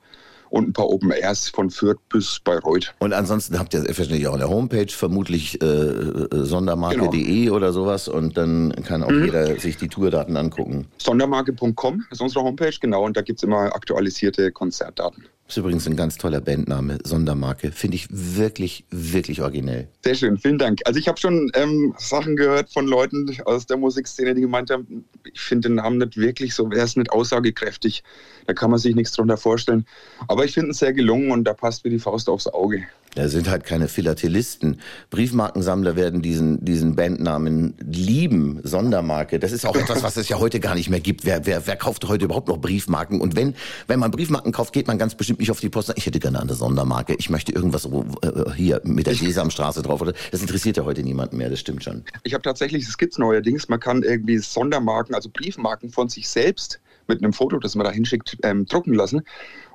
und 0.49 0.69
ein 0.69 0.73
paar 0.73 0.89
Open 0.89 1.11
Airs 1.11 1.49
von 1.49 1.69
Fürth 1.69 1.99
bis 2.09 2.39
Bayreuth. 2.39 2.93
Und 2.99 3.13
ansonsten 3.13 3.59
habt 3.59 3.73
ihr 3.73 3.81
selbstverständlich 3.81 4.27
auch 4.27 4.33
eine 4.33 4.49
Homepage, 4.49 4.87
vermutlich 4.89 5.61
äh, 5.61 5.65
äh, 5.65 6.27
sondermarke.de 6.31 7.49
oder 7.49 7.71
sowas. 7.71 8.07
Und 8.07 8.37
dann 8.37 8.71
kann 8.83 9.03
auch 9.03 9.11
jeder 9.11 9.59
sich 9.59 9.77
die 9.77 9.87
Tourdaten 9.87 10.37
angucken. 10.37 10.87
Sondermarke.com 10.97 12.05
ist 12.09 12.21
unsere 12.21 12.43
Homepage, 12.43 12.73
genau, 12.79 13.05
und 13.05 13.15
da 13.15 13.21
gibt 13.21 13.39
es 13.39 13.43
immer 13.43 13.75
aktualisierte 13.75 14.51
Konzertdaten. 14.51 15.25
Ist 15.49 15.57
übrigens 15.57 15.87
ein 15.87 15.95
ganz 15.95 16.17
toller 16.17 16.41
Bandname, 16.41 16.99
Sondermarke. 17.03 17.71
Finde 17.71 17.95
ich 17.95 18.07
wirklich, 18.11 18.85
wirklich 18.91 19.41
originell. 19.41 19.87
Sehr 20.03 20.13
schön, 20.13 20.37
vielen 20.37 20.59
Dank. 20.59 20.79
Also 20.85 20.99
ich 20.99 21.07
habe 21.07 21.19
schon 21.19 21.51
ähm, 21.55 21.95
Sachen 21.97 22.35
gehört 22.35 22.69
von 22.69 22.85
Leuten 22.85 23.35
aus 23.45 23.65
der 23.65 23.77
Musikszene, 23.77 24.35
die 24.35 24.41
gemeint 24.41 24.69
haben, 24.69 25.05
ich 25.23 25.41
finde 25.41 25.69
den 25.69 25.75
Namen 25.77 25.97
nicht 25.97 26.17
wirklich 26.17 26.53
so, 26.53 26.69
er 26.69 26.83
ist 26.83 26.97
nicht 26.97 27.11
aussagekräftig. 27.11 28.03
Da 28.45 28.53
kann 28.53 28.69
man 28.69 28.77
sich 28.77 28.93
nichts 28.93 29.13
drunter 29.13 29.37
vorstellen. 29.37 29.87
Aber 30.27 30.45
ich 30.45 30.53
finde 30.53 30.69
ihn 30.69 30.73
sehr 30.73 30.93
gelungen 30.93 31.31
und 31.31 31.45
da 31.45 31.53
passt 31.53 31.83
wie 31.83 31.89
die 31.89 31.97
Faust 31.97 32.29
aufs 32.29 32.45
Auge. 32.45 32.83
Da 33.15 33.27
sind 33.27 33.49
halt 33.49 33.63
keine 33.63 33.87
Philatelisten. 33.87 34.79
Briefmarkensammler 35.09 35.95
werden 35.95 36.21
diesen, 36.21 36.63
diesen 36.63 36.95
Bandnamen 36.95 37.75
lieben. 37.79 38.61
Sondermarke. 38.63 39.39
Das 39.39 39.51
ist 39.51 39.65
auch 39.65 39.75
etwas, 39.75 40.03
was 40.03 40.17
es 40.17 40.29
ja 40.29 40.39
heute 40.39 40.59
gar 40.59 40.75
nicht 40.75 40.89
mehr 40.89 40.99
gibt. 40.99 41.25
Wer, 41.25 41.45
wer, 41.45 41.65
wer 41.67 41.75
kauft 41.75 42.07
heute 42.07 42.25
überhaupt 42.25 42.47
noch 42.47 42.57
Briefmarken? 42.57 43.21
Und 43.21 43.35
wenn, 43.35 43.55
wenn 43.87 43.99
man 43.99 44.11
Briefmarken 44.11 44.51
kauft, 44.51 44.73
geht 44.73 44.87
man 44.87 44.97
ganz 44.97 45.15
bestimmt 45.15 45.39
nicht 45.39 45.51
auf 45.51 45.59
die 45.59 45.69
Post. 45.69 45.91
Ich 45.95 46.05
hätte 46.05 46.19
gerne 46.19 46.39
eine 46.39 46.53
Sondermarke. 46.53 47.15
Ich 47.17 47.29
möchte 47.29 47.51
irgendwas 47.51 47.85
äh, 47.85 48.51
hier 48.55 48.81
mit 48.83 49.07
der 49.07 49.15
Sesamstraße 49.15 49.81
drauf. 49.81 50.01
Oder 50.01 50.13
das 50.31 50.41
interessiert 50.41 50.77
ja 50.77 50.85
heute 50.85 51.03
niemanden 51.03 51.37
mehr. 51.37 51.49
Das 51.49 51.59
stimmt 51.59 51.83
schon. 51.83 52.03
Ich 52.23 52.33
habe 52.33 52.43
tatsächlich, 52.43 52.87
es 52.87 52.97
gibt 52.97 53.17
neuerdings, 53.17 53.69
man 53.69 53.79
kann 53.79 54.03
irgendwie 54.03 54.37
Sondermarken, 54.37 55.15
also 55.15 55.29
Briefmarken 55.29 55.89
von 55.89 56.09
sich 56.09 56.29
selbst 56.29 56.79
mit 57.09 57.21
einem 57.21 57.33
Foto, 57.33 57.59
das 57.59 57.75
man 57.75 57.85
da 57.85 57.91
hinschickt, 57.91 58.37
ähm, 58.43 58.65
drucken 58.65 58.93
lassen. 58.93 59.23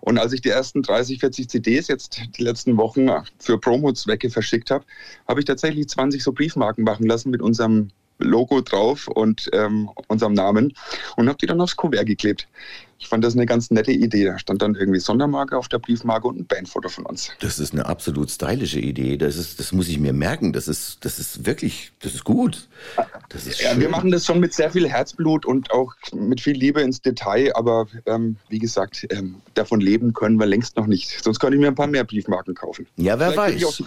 Und 0.01 0.19
als 0.19 0.33
ich 0.33 0.41
die 0.41 0.49
ersten 0.49 0.83
30, 0.83 1.21
40 1.21 1.49
CDs 1.49 1.89
jetzt 1.89 2.21
die 2.39 2.43
letzten 2.43 2.77
Wochen 2.77 3.09
für 3.39 3.59
Promo-Zwecke 3.59 4.31
verschickt 4.31 4.71
habe, 4.71 4.85
habe 5.29 5.41
ich 5.41 5.47
tatsächlich 5.47 5.89
20 5.89 6.23
so 6.23 6.33
Briefmarken 6.33 6.85
machen 6.85 7.07
lassen 7.07 7.31
mit 7.31 7.43
unserem 7.43 7.91
Logo 8.19 8.61
drauf 8.61 9.09
und 9.09 9.51
ähm, 9.53 9.91
unserem 10.09 10.35
Namen 10.35 10.73
und 11.17 11.29
habe 11.29 11.39
die 11.39 11.47
dann 11.47 11.61
aufs 11.61 11.77
Kuvert 11.77 12.07
geklebt. 12.07 12.47
Ich 13.05 13.11
fand 13.11 13.23
das 13.23 13.35
eine 13.35 13.45
ganz 13.45 13.71
nette 13.71 13.93
Idee. 13.93 14.25
Da 14.25 14.39
stand 14.39 14.63
dann 14.63 14.75
irgendwie 14.75 14.99
Sondermarke 14.99 15.59
auf 15.59 15.69
der 15.69 15.79
Briefmarke 15.79 16.27
und 16.27 16.39
ein 16.41 16.47
Bandfoto 16.47 16.89
von 16.89 17.05
uns. 17.05 17.31
Das 17.41 17.59
ist 17.59 17.75
eine 17.75 17.85
absolut 17.85 18.31
stylische 18.31 18.81
Idee. 18.81 19.19
Das 19.19 19.37
ist, 19.37 19.61
das 19.61 19.73
muss 19.73 19.89
ich 19.89 19.99
mir 19.99 20.15
merken. 20.15 20.55
Das 20.55 20.69
ist, 20.69 21.05
das 21.05 21.19
ist 21.19 21.45
wirklich, 21.45 21.93
das 22.01 22.15
ist 22.15 22.25
gut. 22.25 22.67
Das 23.29 23.47
ist 23.47 23.61
Ja, 23.61 23.73
schön. 23.73 23.81
wir 23.81 23.91
machen 23.91 24.11
das 24.11 24.25
schon 24.25 24.41
mit 24.41 24.55
sehr 24.55 24.71
viel 24.71 24.89
Herzblut 24.89 25.45
und 25.45 25.71
auch 25.71 25.93
mit 26.15 26.41
viel 26.41 26.57
Liebe 26.57 26.81
ins 26.81 27.03
Detail, 27.03 27.55
aber 27.55 27.87
ähm, 28.07 28.37
wie 28.49 28.59
gesagt, 28.59 29.07
ähm, 29.11 29.37
davon 29.53 29.83
leben 29.83 30.15
können 30.15 30.39
wir 30.39 30.47
längst 30.47 30.77
noch 30.79 30.87
nicht. 30.87 31.23
Sonst 31.23 31.41
könnte 31.41 31.57
ich 31.57 31.61
mir 31.61 31.69
ein 31.69 31.75
paar 31.75 31.87
mehr 31.87 32.05
Briefmarken 32.05 32.55
kaufen. 32.55 32.87
Ja, 32.97 33.19
wer 33.19 33.33
Vielleicht 33.33 33.63
weiß. 33.67 33.83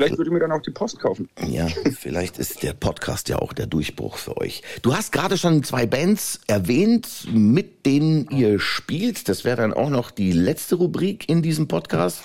Vielleicht 0.00 0.18
würde 0.18 0.28
ich 0.30 0.32
mir 0.32 0.40
dann 0.40 0.52
auch 0.52 0.62
die 0.62 0.70
Post 0.70 0.98
kaufen. 1.00 1.28
Ja, 1.48 1.66
vielleicht 1.98 2.38
ist 2.38 2.62
der 2.62 2.72
Podcast 2.72 3.28
ja 3.28 3.38
auch 3.38 3.52
der 3.52 3.66
Durchbruch 3.66 4.16
für 4.16 4.36
euch. 4.38 4.62
Du 4.82 4.94
hast 4.94 5.12
gerade 5.12 5.36
schon 5.36 5.62
zwei 5.62 5.86
Bands 5.86 6.40
erwähnt, 6.46 7.26
mit 7.32 7.86
denen 7.86 8.28
ihr 8.30 8.58
spielt. 8.60 9.28
Das 9.28 9.44
wäre 9.44 9.58
dann 9.58 9.72
auch 9.72 9.90
noch 9.90 10.10
die 10.10 10.32
letzte 10.32 10.76
Rubrik 10.76 11.28
in 11.28 11.42
diesem 11.42 11.68
Podcast. 11.68 12.22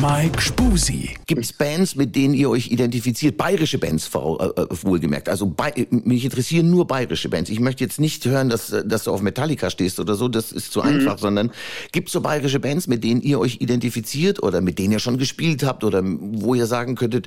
Mike 0.00 0.40
Spusi. 0.40 1.10
Gibt 1.26 1.42
es 1.42 1.52
Bands, 1.52 1.96
mit 1.96 2.14
denen 2.14 2.34
ihr 2.34 2.48
euch 2.50 2.70
identifiziert? 2.70 3.36
Bayerische 3.36 3.78
Bands, 3.78 4.06
vor- 4.06 4.54
äh, 4.56 4.60
äh, 4.62 4.66
wohlgemerkt. 4.82 5.28
Also 5.28 5.46
bei, 5.46 5.72
mich 5.90 6.24
interessieren 6.24 6.70
nur 6.70 6.86
bayerische 6.86 7.28
Bands. 7.28 7.50
Ich 7.50 7.60
möchte 7.60 7.84
jetzt 7.84 7.98
nicht 8.00 8.24
hören, 8.24 8.48
dass, 8.48 8.70
äh, 8.70 8.86
dass 8.86 9.04
du 9.04 9.12
auf 9.12 9.22
Metallica 9.22 9.70
stehst 9.70 9.98
oder 9.98 10.14
so. 10.14 10.28
Das 10.28 10.52
ist 10.52 10.72
zu 10.72 10.80
einfach, 10.82 11.18
sondern 11.18 11.50
gibt 11.92 12.08
es 12.08 12.12
so 12.12 12.20
bayerische 12.20 12.60
Bands, 12.60 12.86
mit 12.86 13.02
denen 13.02 13.20
ihr 13.22 13.40
euch 13.40 13.60
identifiziert 13.60 14.42
oder 14.42 14.60
mit 14.60 14.78
denen 14.78 14.92
ihr 14.92 14.98
schon 15.00 15.18
gespielt 15.18 15.64
habt 15.64 15.82
oder 15.84 16.02
wo 16.04 16.54
ihr 16.54 16.66
sagen 16.66 16.94
könntet, 16.94 17.17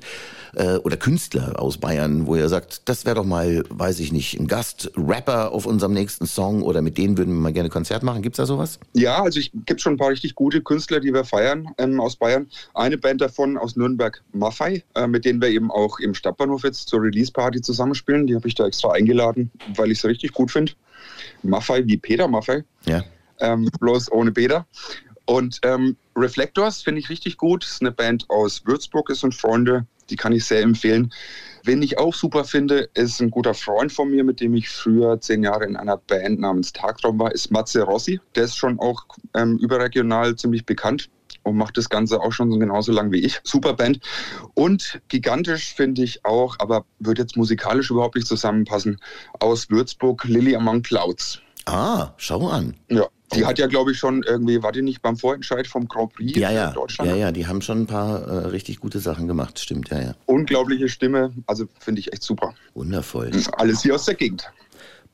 äh, 0.56 0.76
oder 0.78 0.98
Künstler 0.98 1.60
aus 1.60 1.78
Bayern, 1.78 2.28
wo 2.28 2.36
ihr 2.36 2.50
sagt, 2.50 2.88
das 2.90 3.06
wäre 3.06 3.16
doch 3.16 3.26
mal, 3.26 3.64
weiß 3.70 4.00
ich 4.00 4.12
nicht, 4.12 4.40
ein 4.40 4.48
Gast-Rapper 4.48 5.52
auf 5.52 5.66
unserem 5.66 5.94
nächsten 5.94 6.26
Song 6.26 6.64
oder 6.64 6.82
mit 6.82 6.98
denen 6.98 7.18
würden 7.18 7.34
wir 7.34 7.42
mal 7.42 7.54
gerne 7.54 7.70
Konzert 7.70 8.04
machen. 8.04 8.22
Gibt's 8.22 8.38
da 8.38 8.46
sowas? 8.46 8.80
Ja, 8.94 9.22
also 9.22 9.40
ich 9.40 9.52
gibt 9.66 9.82
schon 9.82 9.94
ein 9.94 9.98
paar 9.98 10.10
richtig 10.10 10.36
gute 10.36 10.62
Künstler, 10.62 11.00
die 11.00 11.14
wir 11.14 11.26
feiern 11.26 11.68
ähm, 11.78 12.00
aus 12.00 12.16
Bayern. 12.16 12.48
Eine 12.74 12.98
Band 12.98 13.22
davon 13.22 13.58
aus 13.58 13.76
Nürnberg, 13.76 14.22
Maffei, 14.34 14.84
äh, 14.96 15.08
mit 15.08 15.26
denen 15.26 15.42
wir 15.42 15.50
eben 15.50 15.72
auch 15.72 16.00
im 16.00 16.14
Stadtbahnhof 16.14 16.64
jetzt 16.64 16.88
zur 16.88 17.02
Release-Party 17.02 17.62
zusammenspielen. 17.62 18.28
Die 18.28 18.36
habe 18.36 18.48
ich 18.48 18.56
da 18.56 18.66
extra 18.68 18.92
eingeladen, 18.92 19.52
weil 19.76 19.92
ich 19.92 20.00
es 20.00 20.06
richtig 20.06 20.34
gut 20.34 20.52
finde. 20.52 20.74
Maffei 21.44 21.86
wie 21.86 21.98
Peter 21.98 22.28
Maffei. 22.28 22.64
Ja. 22.86 23.04
ähm, 23.40 23.70
bloß 23.80 24.12
ohne 24.12 24.32
Bäder. 24.32 24.66
Und 25.32 25.62
ähm, 25.64 25.96
Reflectors 26.18 26.82
finde 26.82 27.00
ich 27.00 27.10
richtig 27.10 27.38
gut. 27.38 27.64
Das 27.64 27.72
ist 27.72 27.82
eine 27.82 27.94
Band 27.94 28.30
aus 28.30 28.66
Würzburg, 28.66 29.10
ist 29.10 29.24
und 29.24 29.34
Freunde. 29.34 29.86
Die 30.10 30.18
kann 30.18 30.34
ich 30.34 30.44
sehr 30.44 30.62
empfehlen. 30.62 31.14
Wen 31.64 31.82
ich 31.82 31.98
auch 31.98 32.14
super 32.14 32.44
finde, 32.44 32.90
ist 32.96 33.22
ein 33.22 33.32
guter 33.32 33.54
Freund 33.54 33.94
von 33.94 34.12
mir, 34.12 34.26
mit 34.26 34.42
dem 34.42 34.54
ich 34.56 34.68
früher 34.68 35.22
zehn 35.22 35.42
Jahre 35.42 35.64
in 35.64 35.78
einer 35.78 35.96
Band 35.96 36.42
namens 36.42 36.74
Tagraum 36.74 37.18
war, 37.18 37.32
ist 37.32 37.50
Matze 37.50 37.84
Rossi. 37.84 38.20
Der 38.36 38.44
ist 38.44 38.58
schon 38.58 38.78
auch 38.82 39.06
ähm, 39.34 39.58
überregional 39.60 40.36
ziemlich 40.36 40.66
bekannt 40.66 41.10
und 41.44 41.56
macht 41.56 41.78
das 41.78 41.88
Ganze 41.88 42.20
auch 42.20 42.34
schon 42.34 42.52
so 42.52 42.60
genauso 42.60 42.92
lang 42.92 43.14
wie 43.14 43.24
ich. 43.24 43.40
Super 43.46 43.72
Band. 43.72 44.02
Und 44.54 45.00
gigantisch 45.08 45.74
finde 45.74 46.04
ich 46.04 46.26
auch, 46.26 46.58
aber 46.60 46.84
wird 47.00 47.20
jetzt 47.20 47.38
musikalisch 47.38 47.90
überhaupt 47.90 48.16
nicht 48.16 48.28
zusammenpassen, 48.28 49.00
aus 49.40 49.70
Würzburg 49.70 50.26
Lily 50.26 50.58
Among 50.58 50.82
Clouds. 50.82 51.40
Ah, 51.68 52.10
schau 52.18 52.50
an. 52.50 52.76
Ja, 52.90 53.08
Die 53.34 53.46
hat 53.46 53.60
ja, 53.60 53.68
glaube 53.68 53.92
ich, 53.92 53.98
schon 53.98 54.24
irgendwie, 54.24 54.62
war 54.62 54.72
die 54.72 54.82
nicht 54.82 55.02
beim 55.02 55.18
Vorentscheid 55.18 55.68
vom 55.68 55.88
Grand 55.88 56.14
Prix 56.14 56.36
Ja, 56.38 56.50
in 56.50 56.56
ja, 56.56 56.72
Deutschland? 56.72 57.10
ja, 57.12 57.16
ja, 57.16 57.32
die 57.32 57.48
haben 57.48 57.62
schon 57.62 57.82
ein 57.82 57.88
paar 57.88 58.22
äh, 58.28 58.48
richtig 58.48 58.80
gute 58.80 59.00
Sachen 59.00 59.28
gemacht, 59.28 59.60
stimmt, 59.60 59.90
ja, 59.90 60.02
ja. 60.02 60.16
Unglaubliche 60.26 60.90
Stimme, 60.90 61.32
also 61.48 61.66
finde 61.80 62.00
ich 62.02 62.12
echt 62.14 62.24
super. 62.24 62.54
Wundervoll. 62.74 63.32
Alles 63.54 63.82
hier 63.82 63.96
aus 63.96 64.06
der 64.06 64.16
Gegend. 64.16 64.52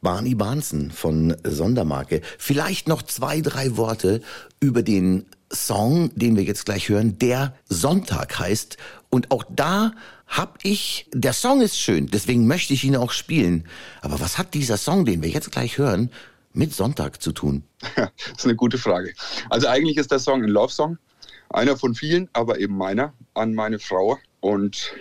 Barney 0.01 0.35
Barnson 0.35 0.91
von 0.91 1.35
Sondermarke. 1.43 2.21
Vielleicht 2.37 2.87
noch 2.87 3.01
zwei, 3.01 3.41
drei 3.41 3.77
Worte 3.77 4.21
über 4.59 4.83
den 4.83 5.25
Song, 5.51 6.11
den 6.15 6.35
wir 6.35 6.43
jetzt 6.43 6.65
gleich 6.65 6.89
hören, 6.89 7.17
der 7.19 7.55
Sonntag 7.69 8.37
heißt. 8.37 8.77
Und 9.09 9.31
auch 9.31 9.43
da 9.49 9.93
hab 10.27 10.59
ich, 10.63 11.07
der 11.13 11.33
Song 11.33 11.61
ist 11.61 11.79
schön, 11.79 12.07
deswegen 12.07 12.47
möchte 12.47 12.73
ich 12.73 12.83
ihn 12.83 12.95
auch 12.97 13.11
spielen. 13.11 13.65
Aber 14.01 14.19
was 14.19 14.37
hat 14.37 14.53
dieser 14.53 14.77
Song, 14.77 15.05
den 15.05 15.23
wir 15.23 15.29
jetzt 15.29 15.51
gleich 15.51 15.77
hören, 15.77 16.11
mit 16.57 16.73
Sonntag 16.73 17.21
zu 17.21 17.31
tun? 17.31 17.63
Das 17.95 18.09
ist 18.39 18.45
eine 18.45 18.55
gute 18.55 18.77
Frage. 18.77 19.13
Also 19.49 19.67
eigentlich 19.67 19.97
ist 19.97 20.11
der 20.11 20.19
Song 20.19 20.43
ein 20.43 20.49
Love-Song. 20.49 20.97
Einer 21.49 21.77
von 21.77 21.95
vielen, 21.95 22.29
aber 22.33 22.59
eben 22.59 22.75
meiner, 22.75 23.13
an 23.33 23.53
meine 23.53 23.79
Frau. 23.79 24.17
Und 24.41 24.93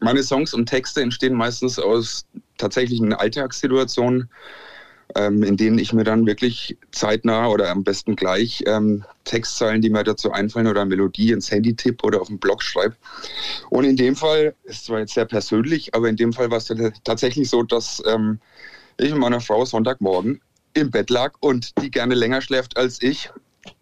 meine 0.00 0.22
Songs 0.22 0.52
und 0.52 0.66
Texte 0.66 1.00
entstehen 1.00 1.34
meistens 1.34 1.78
aus 1.78 2.26
tatsächlichen 2.58 3.12
Alltagssituationen, 3.14 4.28
ähm, 5.14 5.42
in 5.42 5.56
denen 5.56 5.78
ich 5.78 5.92
mir 5.92 6.04
dann 6.04 6.26
wirklich 6.26 6.76
zeitnah 6.90 7.48
oder 7.48 7.70
am 7.70 7.82
besten 7.82 8.16
gleich 8.16 8.62
ähm, 8.66 9.04
Textzeilen, 9.24 9.80
die 9.80 9.90
mir 9.90 10.04
dazu 10.04 10.32
einfallen 10.32 10.66
oder 10.66 10.84
Melodie 10.84 11.32
ins 11.32 11.50
Handy 11.50 11.74
tipp 11.74 12.04
oder 12.04 12.20
auf 12.20 12.28
den 12.28 12.38
Blog 12.38 12.62
schreibe. 12.62 12.96
Und 13.70 13.84
in 13.84 13.96
dem 13.96 14.16
Fall, 14.16 14.54
ist 14.64 14.86
zwar 14.86 14.98
jetzt 14.98 15.14
sehr 15.14 15.24
persönlich, 15.24 15.94
aber 15.94 16.08
in 16.08 16.16
dem 16.16 16.32
Fall 16.32 16.50
war 16.50 16.58
es 16.58 16.72
tatsächlich 17.04 17.48
so, 17.48 17.62
dass 17.62 18.02
ähm, 18.06 18.38
ich 18.98 19.10
mit 19.10 19.20
meiner 19.20 19.40
Frau 19.40 19.64
Sonntagmorgen 19.64 20.40
im 20.76 20.90
Bett 20.90 21.10
lag 21.10 21.34
und 21.40 21.80
die 21.82 21.90
gerne 21.90 22.14
länger 22.14 22.40
schläft 22.40 22.76
als 22.76 23.02
ich. 23.02 23.30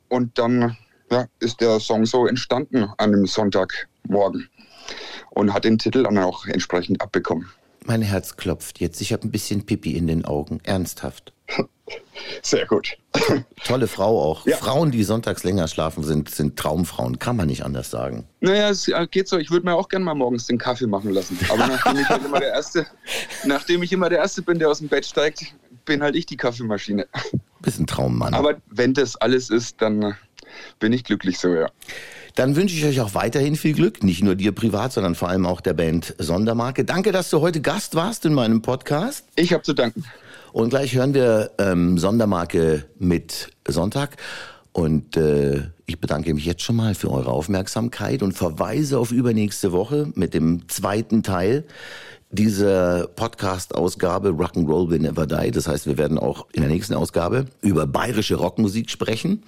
Und 0.08 0.38
dann 0.38 0.76
ja, 1.10 1.26
ist 1.40 1.60
der 1.60 1.80
Song 1.80 2.06
so 2.06 2.26
entstanden 2.26 2.84
an 2.84 3.12
einem 3.12 3.26
Sonntagmorgen 3.26 4.48
und 5.30 5.52
hat 5.52 5.64
den 5.64 5.78
Titel 5.78 6.04
dann 6.04 6.18
auch 6.18 6.46
entsprechend 6.46 7.00
abbekommen. 7.00 7.50
Mein 7.86 8.02
Herz 8.02 8.36
klopft 8.36 8.80
jetzt. 8.80 9.00
Ich 9.00 9.12
habe 9.12 9.26
ein 9.26 9.30
bisschen 9.30 9.66
Pipi 9.66 9.96
in 9.96 10.06
den 10.06 10.24
Augen. 10.24 10.60
Ernsthaft. 10.62 11.32
Sehr 12.42 12.64
gut. 12.66 12.96
Tolle 13.64 13.86
Frau 13.86 14.22
auch. 14.22 14.46
Ja. 14.46 14.56
Frauen, 14.56 14.90
die 14.90 15.04
sonntags 15.04 15.44
länger 15.44 15.68
schlafen, 15.68 16.02
sind, 16.02 16.30
sind 16.30 16.56
Traumfrauen. 16.56 17.18
Kann 17.18 17.36
man 17.36 17.46
nicht 17.46 17.62
anders 17.62 17.90
sagen. 17.90 18.26
Naja, 18.40 18.70
es 18.70 18.88
äh, 18.88 19.06
geht 19.10 19.28
so. 19.28 19.36
Ich 19.36 19.50
würde 19.50 19.66
mir 19.66 19.74
auch 19.74 19.90
gerne 19.90 20.04
mal 20.06 20.14
morgens 20.14 20.46
den 20.46 20.56
Kaffee 20.56 20.86
machen 20.86 21.10
lassen. 21.10 21.38
Aber 21.50 21.66
nachdem 21.66 21.98
ich 21.98 22.08
halt 22.08 22.24
immer 22.24 22.40
der 22.40 22.54
Erste, 22.54 22.86
nachdem 23.44 23.82
ich 23.82 23.92
immer 23.92 24.08
der 24.08 24.18
Erste 24.20 24.40
bin, 24.40 24.58
der 24.58 24.70
aus 24.70 24.78
dem 24.78 24.88
Bett 24.88 25.04
steigt, 25.04 25.54
bin 25.84 26.02
halt 26.02 26.16
ich 26.16 26.26
die 26.26 26.36
Kaffeemaschine. 26.36 27.06
Bist 27.60 27.80
ein 27.80 27.86
Traummann. 27.86 28.34
Aber 28.34 28.56
wenn 28.70 28.94
das 28.94 29.16
alles 29.16 29.50
ist, 29.50 29.80
dann 29.80 30.14
bin 30.78 30.92
ich 30.92 31.04
glücklich 31.04 31.38
so, 31.38 31.48
ja. 31.48 31.68
Dann 32.34 32.56
wünsche 32.56 32.74
ich 32.76 32.84
euch 32.84 33.00
auch 33.00 33.14
weiterhin 33.14 33.54
viel 33.54 33.74
Glück, 33.74 34.02
nicht 34.02 34.22
nur 34.22 34.34
dir 34.34 34.52
privat, 34.52 34.92
sondern 34.92 35.14
vor 35.14 35.28
allem 35.28 35.46
auch 35.46 35.60
der 35.60 35.74
Band 35.74 36.14
Sondermarke. 36.18 36.84
Danke, 36.84 37.12
dass 37.12 37.30
du 37.30 37.40
heute 37.40 37.60
Gast 37.60 37.94
warst 37.94 38.26
in 38.26 38.34
meinem 38.34 38.60
Podcast. 38.60 39.24
Ich 39.36 39.52
habe 39.52 39.62
zu 39.62 39.72
danken. 39.72 40.04
Und 40.52 40.70
gleich 40.70 40.94
hören 40.94 41.14
wir 41.14 41.52
ähm, 41.58 41.96
Sondermarke 41.98 42.86
mit 42.98 43.50
Sonntag. 43.66 44.16
Und 44.72 45.16
äh, 45.16 45.62
ich 45.86 46.00
bedanke 46.00 46.34
mich 46.34 46.44
jetzt 46.44 46.62
schon 46.62 46.74
mal 46.74 46.96
für 46.96 47.10
eure 47.10 47.30
Aufmerksamkeit 47.30 48.22
und 48.22 48.32
verweise 48.32 48.98
auf 48.98 49.12
übernächste 49.12 49.70
Woche 49.70 50.10
mit 50.14 50.34
dem 50.34 50.68
zweiten 50.68 51.22
Teil 51.22 51.64
dieser 52.34 53.06
Podcast-Ausgabe 53.06 54.30
Rock'n'Roll 54.30 54.90
Will 54.90 54.98
Never 54.98 55.26
Die. 55.26 55.50
Das 55.50 55.68
heißt, 55.68 55.86
wir 55.86 55.98
werden 55.98 56.18
auch 56.18 56.46
in 56.52 56.62
der 56.62 56.70
nächsten 56.70 56.94
Ausgabe 56.94 57.46
über 57.62 57.86
bayerische 57.86 58.34
Rockmusik 58.34 58.90
sprechen. 58.90 59.44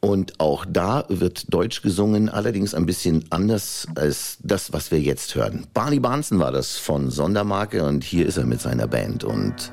Und 0.00 0.38
auch 0.38 0.64
da 0.68 1.04
wird 1.08 1.52
Deutsch 1.52 1.82
gesungen, 1.82 2.28
allerdings 2.28 2.74
ein 2.74 2.86
bisschen 2.86 3.24
anders 3.30 3.88
als 3.96 4.38
das, 4.42 4.72
was 4.72 4.90
wir 4.90 5.00
jetzt 5.00 5.34
hören. 5.34 5.66
Barney 5.74 5.98
Barnson 5.98 6.38
war 6.38 6.52
das 6.52 6.76
von 6.76 7.10
Sondermarke 7.10 7.84
und 7.84 8.04
hier 8.04 8.26
ist 8.26 8.36
er 8.36 8.46
mit 8.46 8.60
seiner 8.60 8.86
Band 8.86 9.24
und 9.24 9.72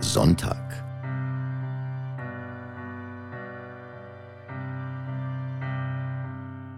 Sonntag. 0.00 0.84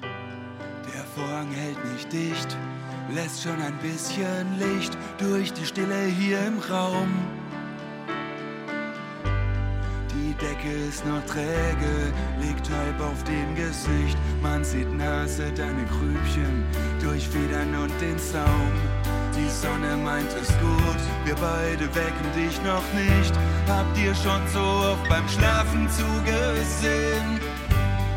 Der 0.02 1.04
Vorhang 1.16 1.50
hält 1.50 1.92
nicht 1.92 2.12
dicht, 2.12 2.56
lässt 3.14 3.42
schon 3.42 3.61
ein 3.61 3.77
bisschen 3.79 4.59
Licht 4.59 4.96
durch 5.18 5.53
die 5.53 5.64
Stille 5.64 6.05
hier 6.05 6.38
im 6.46 6.59
Raum. 6.59 7.09
Die 10.14 10.35
Decke 10.35 10.73
ist 10.88 11.05
noch 11.07 11.25
träge, 11.27 12.12
liegt 12.40 12.70
halb 12.70 13.01
auf 13.01 13.23
dem 13.25 13.55
Gesicht. 13.55 14.16
Man 14.42 14.64
sieht 14.64 14.92
Nase, 14.96 15.51
deine 15.53 15.85
Grübchen 15.87 16.64
durch 17.03 17.29
Federn 17.29 17.75
und 17.75 17.92
den 18.01 18.18
Saum. 18.18 18.73
Die 19.37 19.49
Sonne 19.49 19.96
meint 19.96 20.33
es 20.40 20.49
gut, 20.59 21.01
wir 21.25 21.35
beide 21.37 21.87
wecken 21.94 22.33
dich 22.37 22.61
noch 22.62 22.85
nicht. 22.94 23.33
Habt 23.68 23.96
ihr 23.99 24.14
schon 24.14 24.42
so 24.53 24.61
oft 24.61 25.09
beim 25.09 25.29
Schlafen 25.29 25.88
zugesehen? 25.88 27.40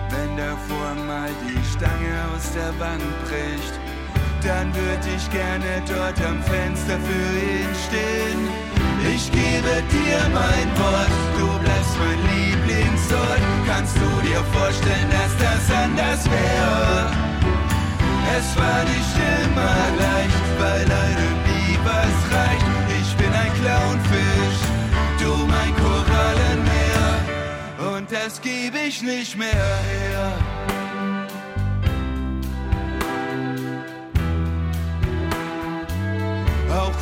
Wenn 0.10 0.36
der 0.38 0.56
Vorhang 0.68 1.08
mal 1.08 1.30
die 1.48 1.64
Stange 1.76 2.26
aus 2.36 2.52
der 2.54 2.78
Wand 2.80 3.04
bricht, 3.26 3.80
dann 4.44 4.74
würde 4.76 5.08
ich 5.16 5.30
gerne 5.32 5.82
dort 5.88 6.20
am 6.28 6.42
Fenster 6.44 7.00
für 7.00 7.30
ihn 7.40 7.74
stehen. 7.88 8.42
Ich 9.14 9.32
gebe 9.32 9.74
dir 9.92 10.20
mein 10.34 10.68
Wort, 10.80 11.16
du 11.38 11.48
bleibst 11.60 11.96
mein 12.00 12.20
Lieblingsort. 12.32 13.42
Kannst 13.68 13.96
du 13.96 14.10
dir 14.28 14.44
vorstellen, 14.52 15.10
dass 15.12 15.34
das 15.38 15.76
anders 15.76 16.26
wäre? 16.30 17.12
Es 18.38 18.56
war 18.58 18.84
nicht 18.84 19.16
immer 19.44 19.78
leicht, 20.00 20.46
weil 20.60 20.88
einem 21.04 21.36
nie 21.48 21.78
was 21.84 22.16
reicht. 22.36 22.68
Ich 23.02 23.16
bin 23.16 23.32
ein 23.32 23.54
Clownfisch, 23.60 24.62
du 25.20 25.32
mein 25.46 25.74
Korallenmeer. 25.76 27.12
Und 27.96 28.12
das 28.12 28.42
gebe 28.42 28.80
ich 28.88 29.02
nicht 29.02 29.38
mehr 29.38 29.50
her. 29.50 30.83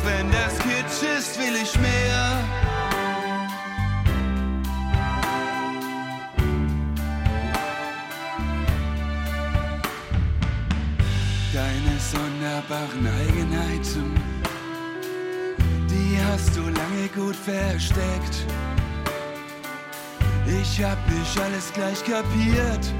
Wenn 0.04 0.30
das 0.30 0.58
Kitsch 0.58 1.02
ist, 1.18 1.38
will 1.38 1.54
ich 1.62 1.78
mehr. 1.78 2.44
Deine 11.52 11.98
sonderbaren 11.98 13.06
Eigenheiten, 13.06 14.14
die 15.90 16.18
hast 16.30 16.56
du 16.56 16.62
lange 16.62 17.08
gut 17.14 17.36
versteckt. 17.36 18.46
Ich 20.46 20.82
hab 20.82 20.98
nicht 21.08 21.40
alles 21.40 21.72
gleich 21.72 22.02
kapiert 22.04 22.92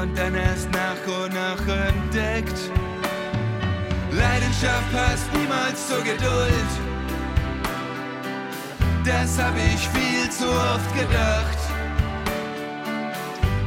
und 0.00 0.16
dann 0.18 0.34
erst 0.34 0.68
nach 0.72 1.24
und 1.24 1.34
nach 1.34 1.88
entdeckt. 1.88 2.70
Leidenschaft 4.16 4.90
passt 4.92 5.32
niemals 5.34 5.88
zur 5.88 6.02
Geduld. 6.02 6.70
Das 9.04 9.38
hab 9.38 9.54
ich 9.56 9.88
viel 9.88 10.30
zu 10.30 10.48
oft 10.48 10.94
gedacht. 10.96 11.58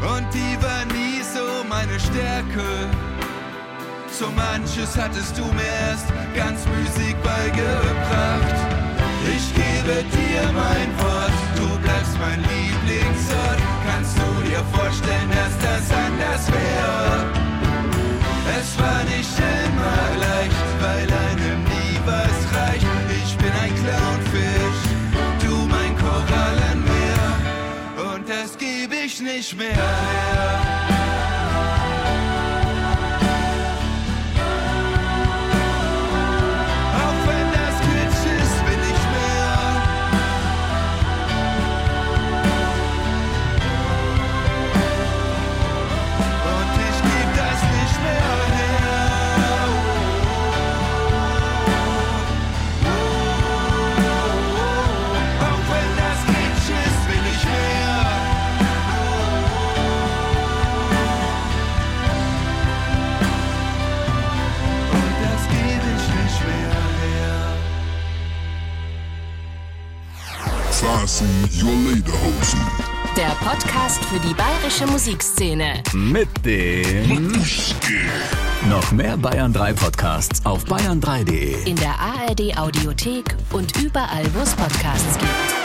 Und 0.01 0.25
die 0.33 0.57
war 0.61 0.85
nie 0.85 1.21
so 1.21 1.63
meine 1.69 1.99
Stärke. 1.99 2.89
So 4.11 4.27
manches 4.31 4.97
hattest 4.97 5.37
du 5.37 5.45
mir 5.45 5.73
erst 5.87 6.07
ganz 6.35 6.65
müßig 6.65 7.15
beigebracht. 7.17 8.55
Ich 9.35 9.53
gebe 9.53 10.03
dir 10.03 10.41
mein 10.53 10.89
Wort, 10.99 11.37
du 11.57 11.77
bleibst 11.79 12.17
mein 12.19 12.41
Podcast 73.49 74.05
für 74.05 74.19
die 74.19 74.35
bayerische 74.35 74.85
Musikszene. 74.85 75.81
Mit 75.91 76.27
dem 76.45 77.31
noch 78.69 78.91
mehr 78.91 79.17
Bayern 79.17 79.51
3 79.51 79.73
Podcasts 79.73 80.45
auf 80.45 80.65
bayern3.de. 80.65 81.67
In 81.67 81.75
der 81.75 81.95
ARD 81.99 82.55
Audiothek 82.59 83.35
und 83.51 83.75
überall, 83.81 84.25
wo 84.35 84.41
es 84.41 84.53
Podcasts 84.53 85.17
gibt. 85.17 85.58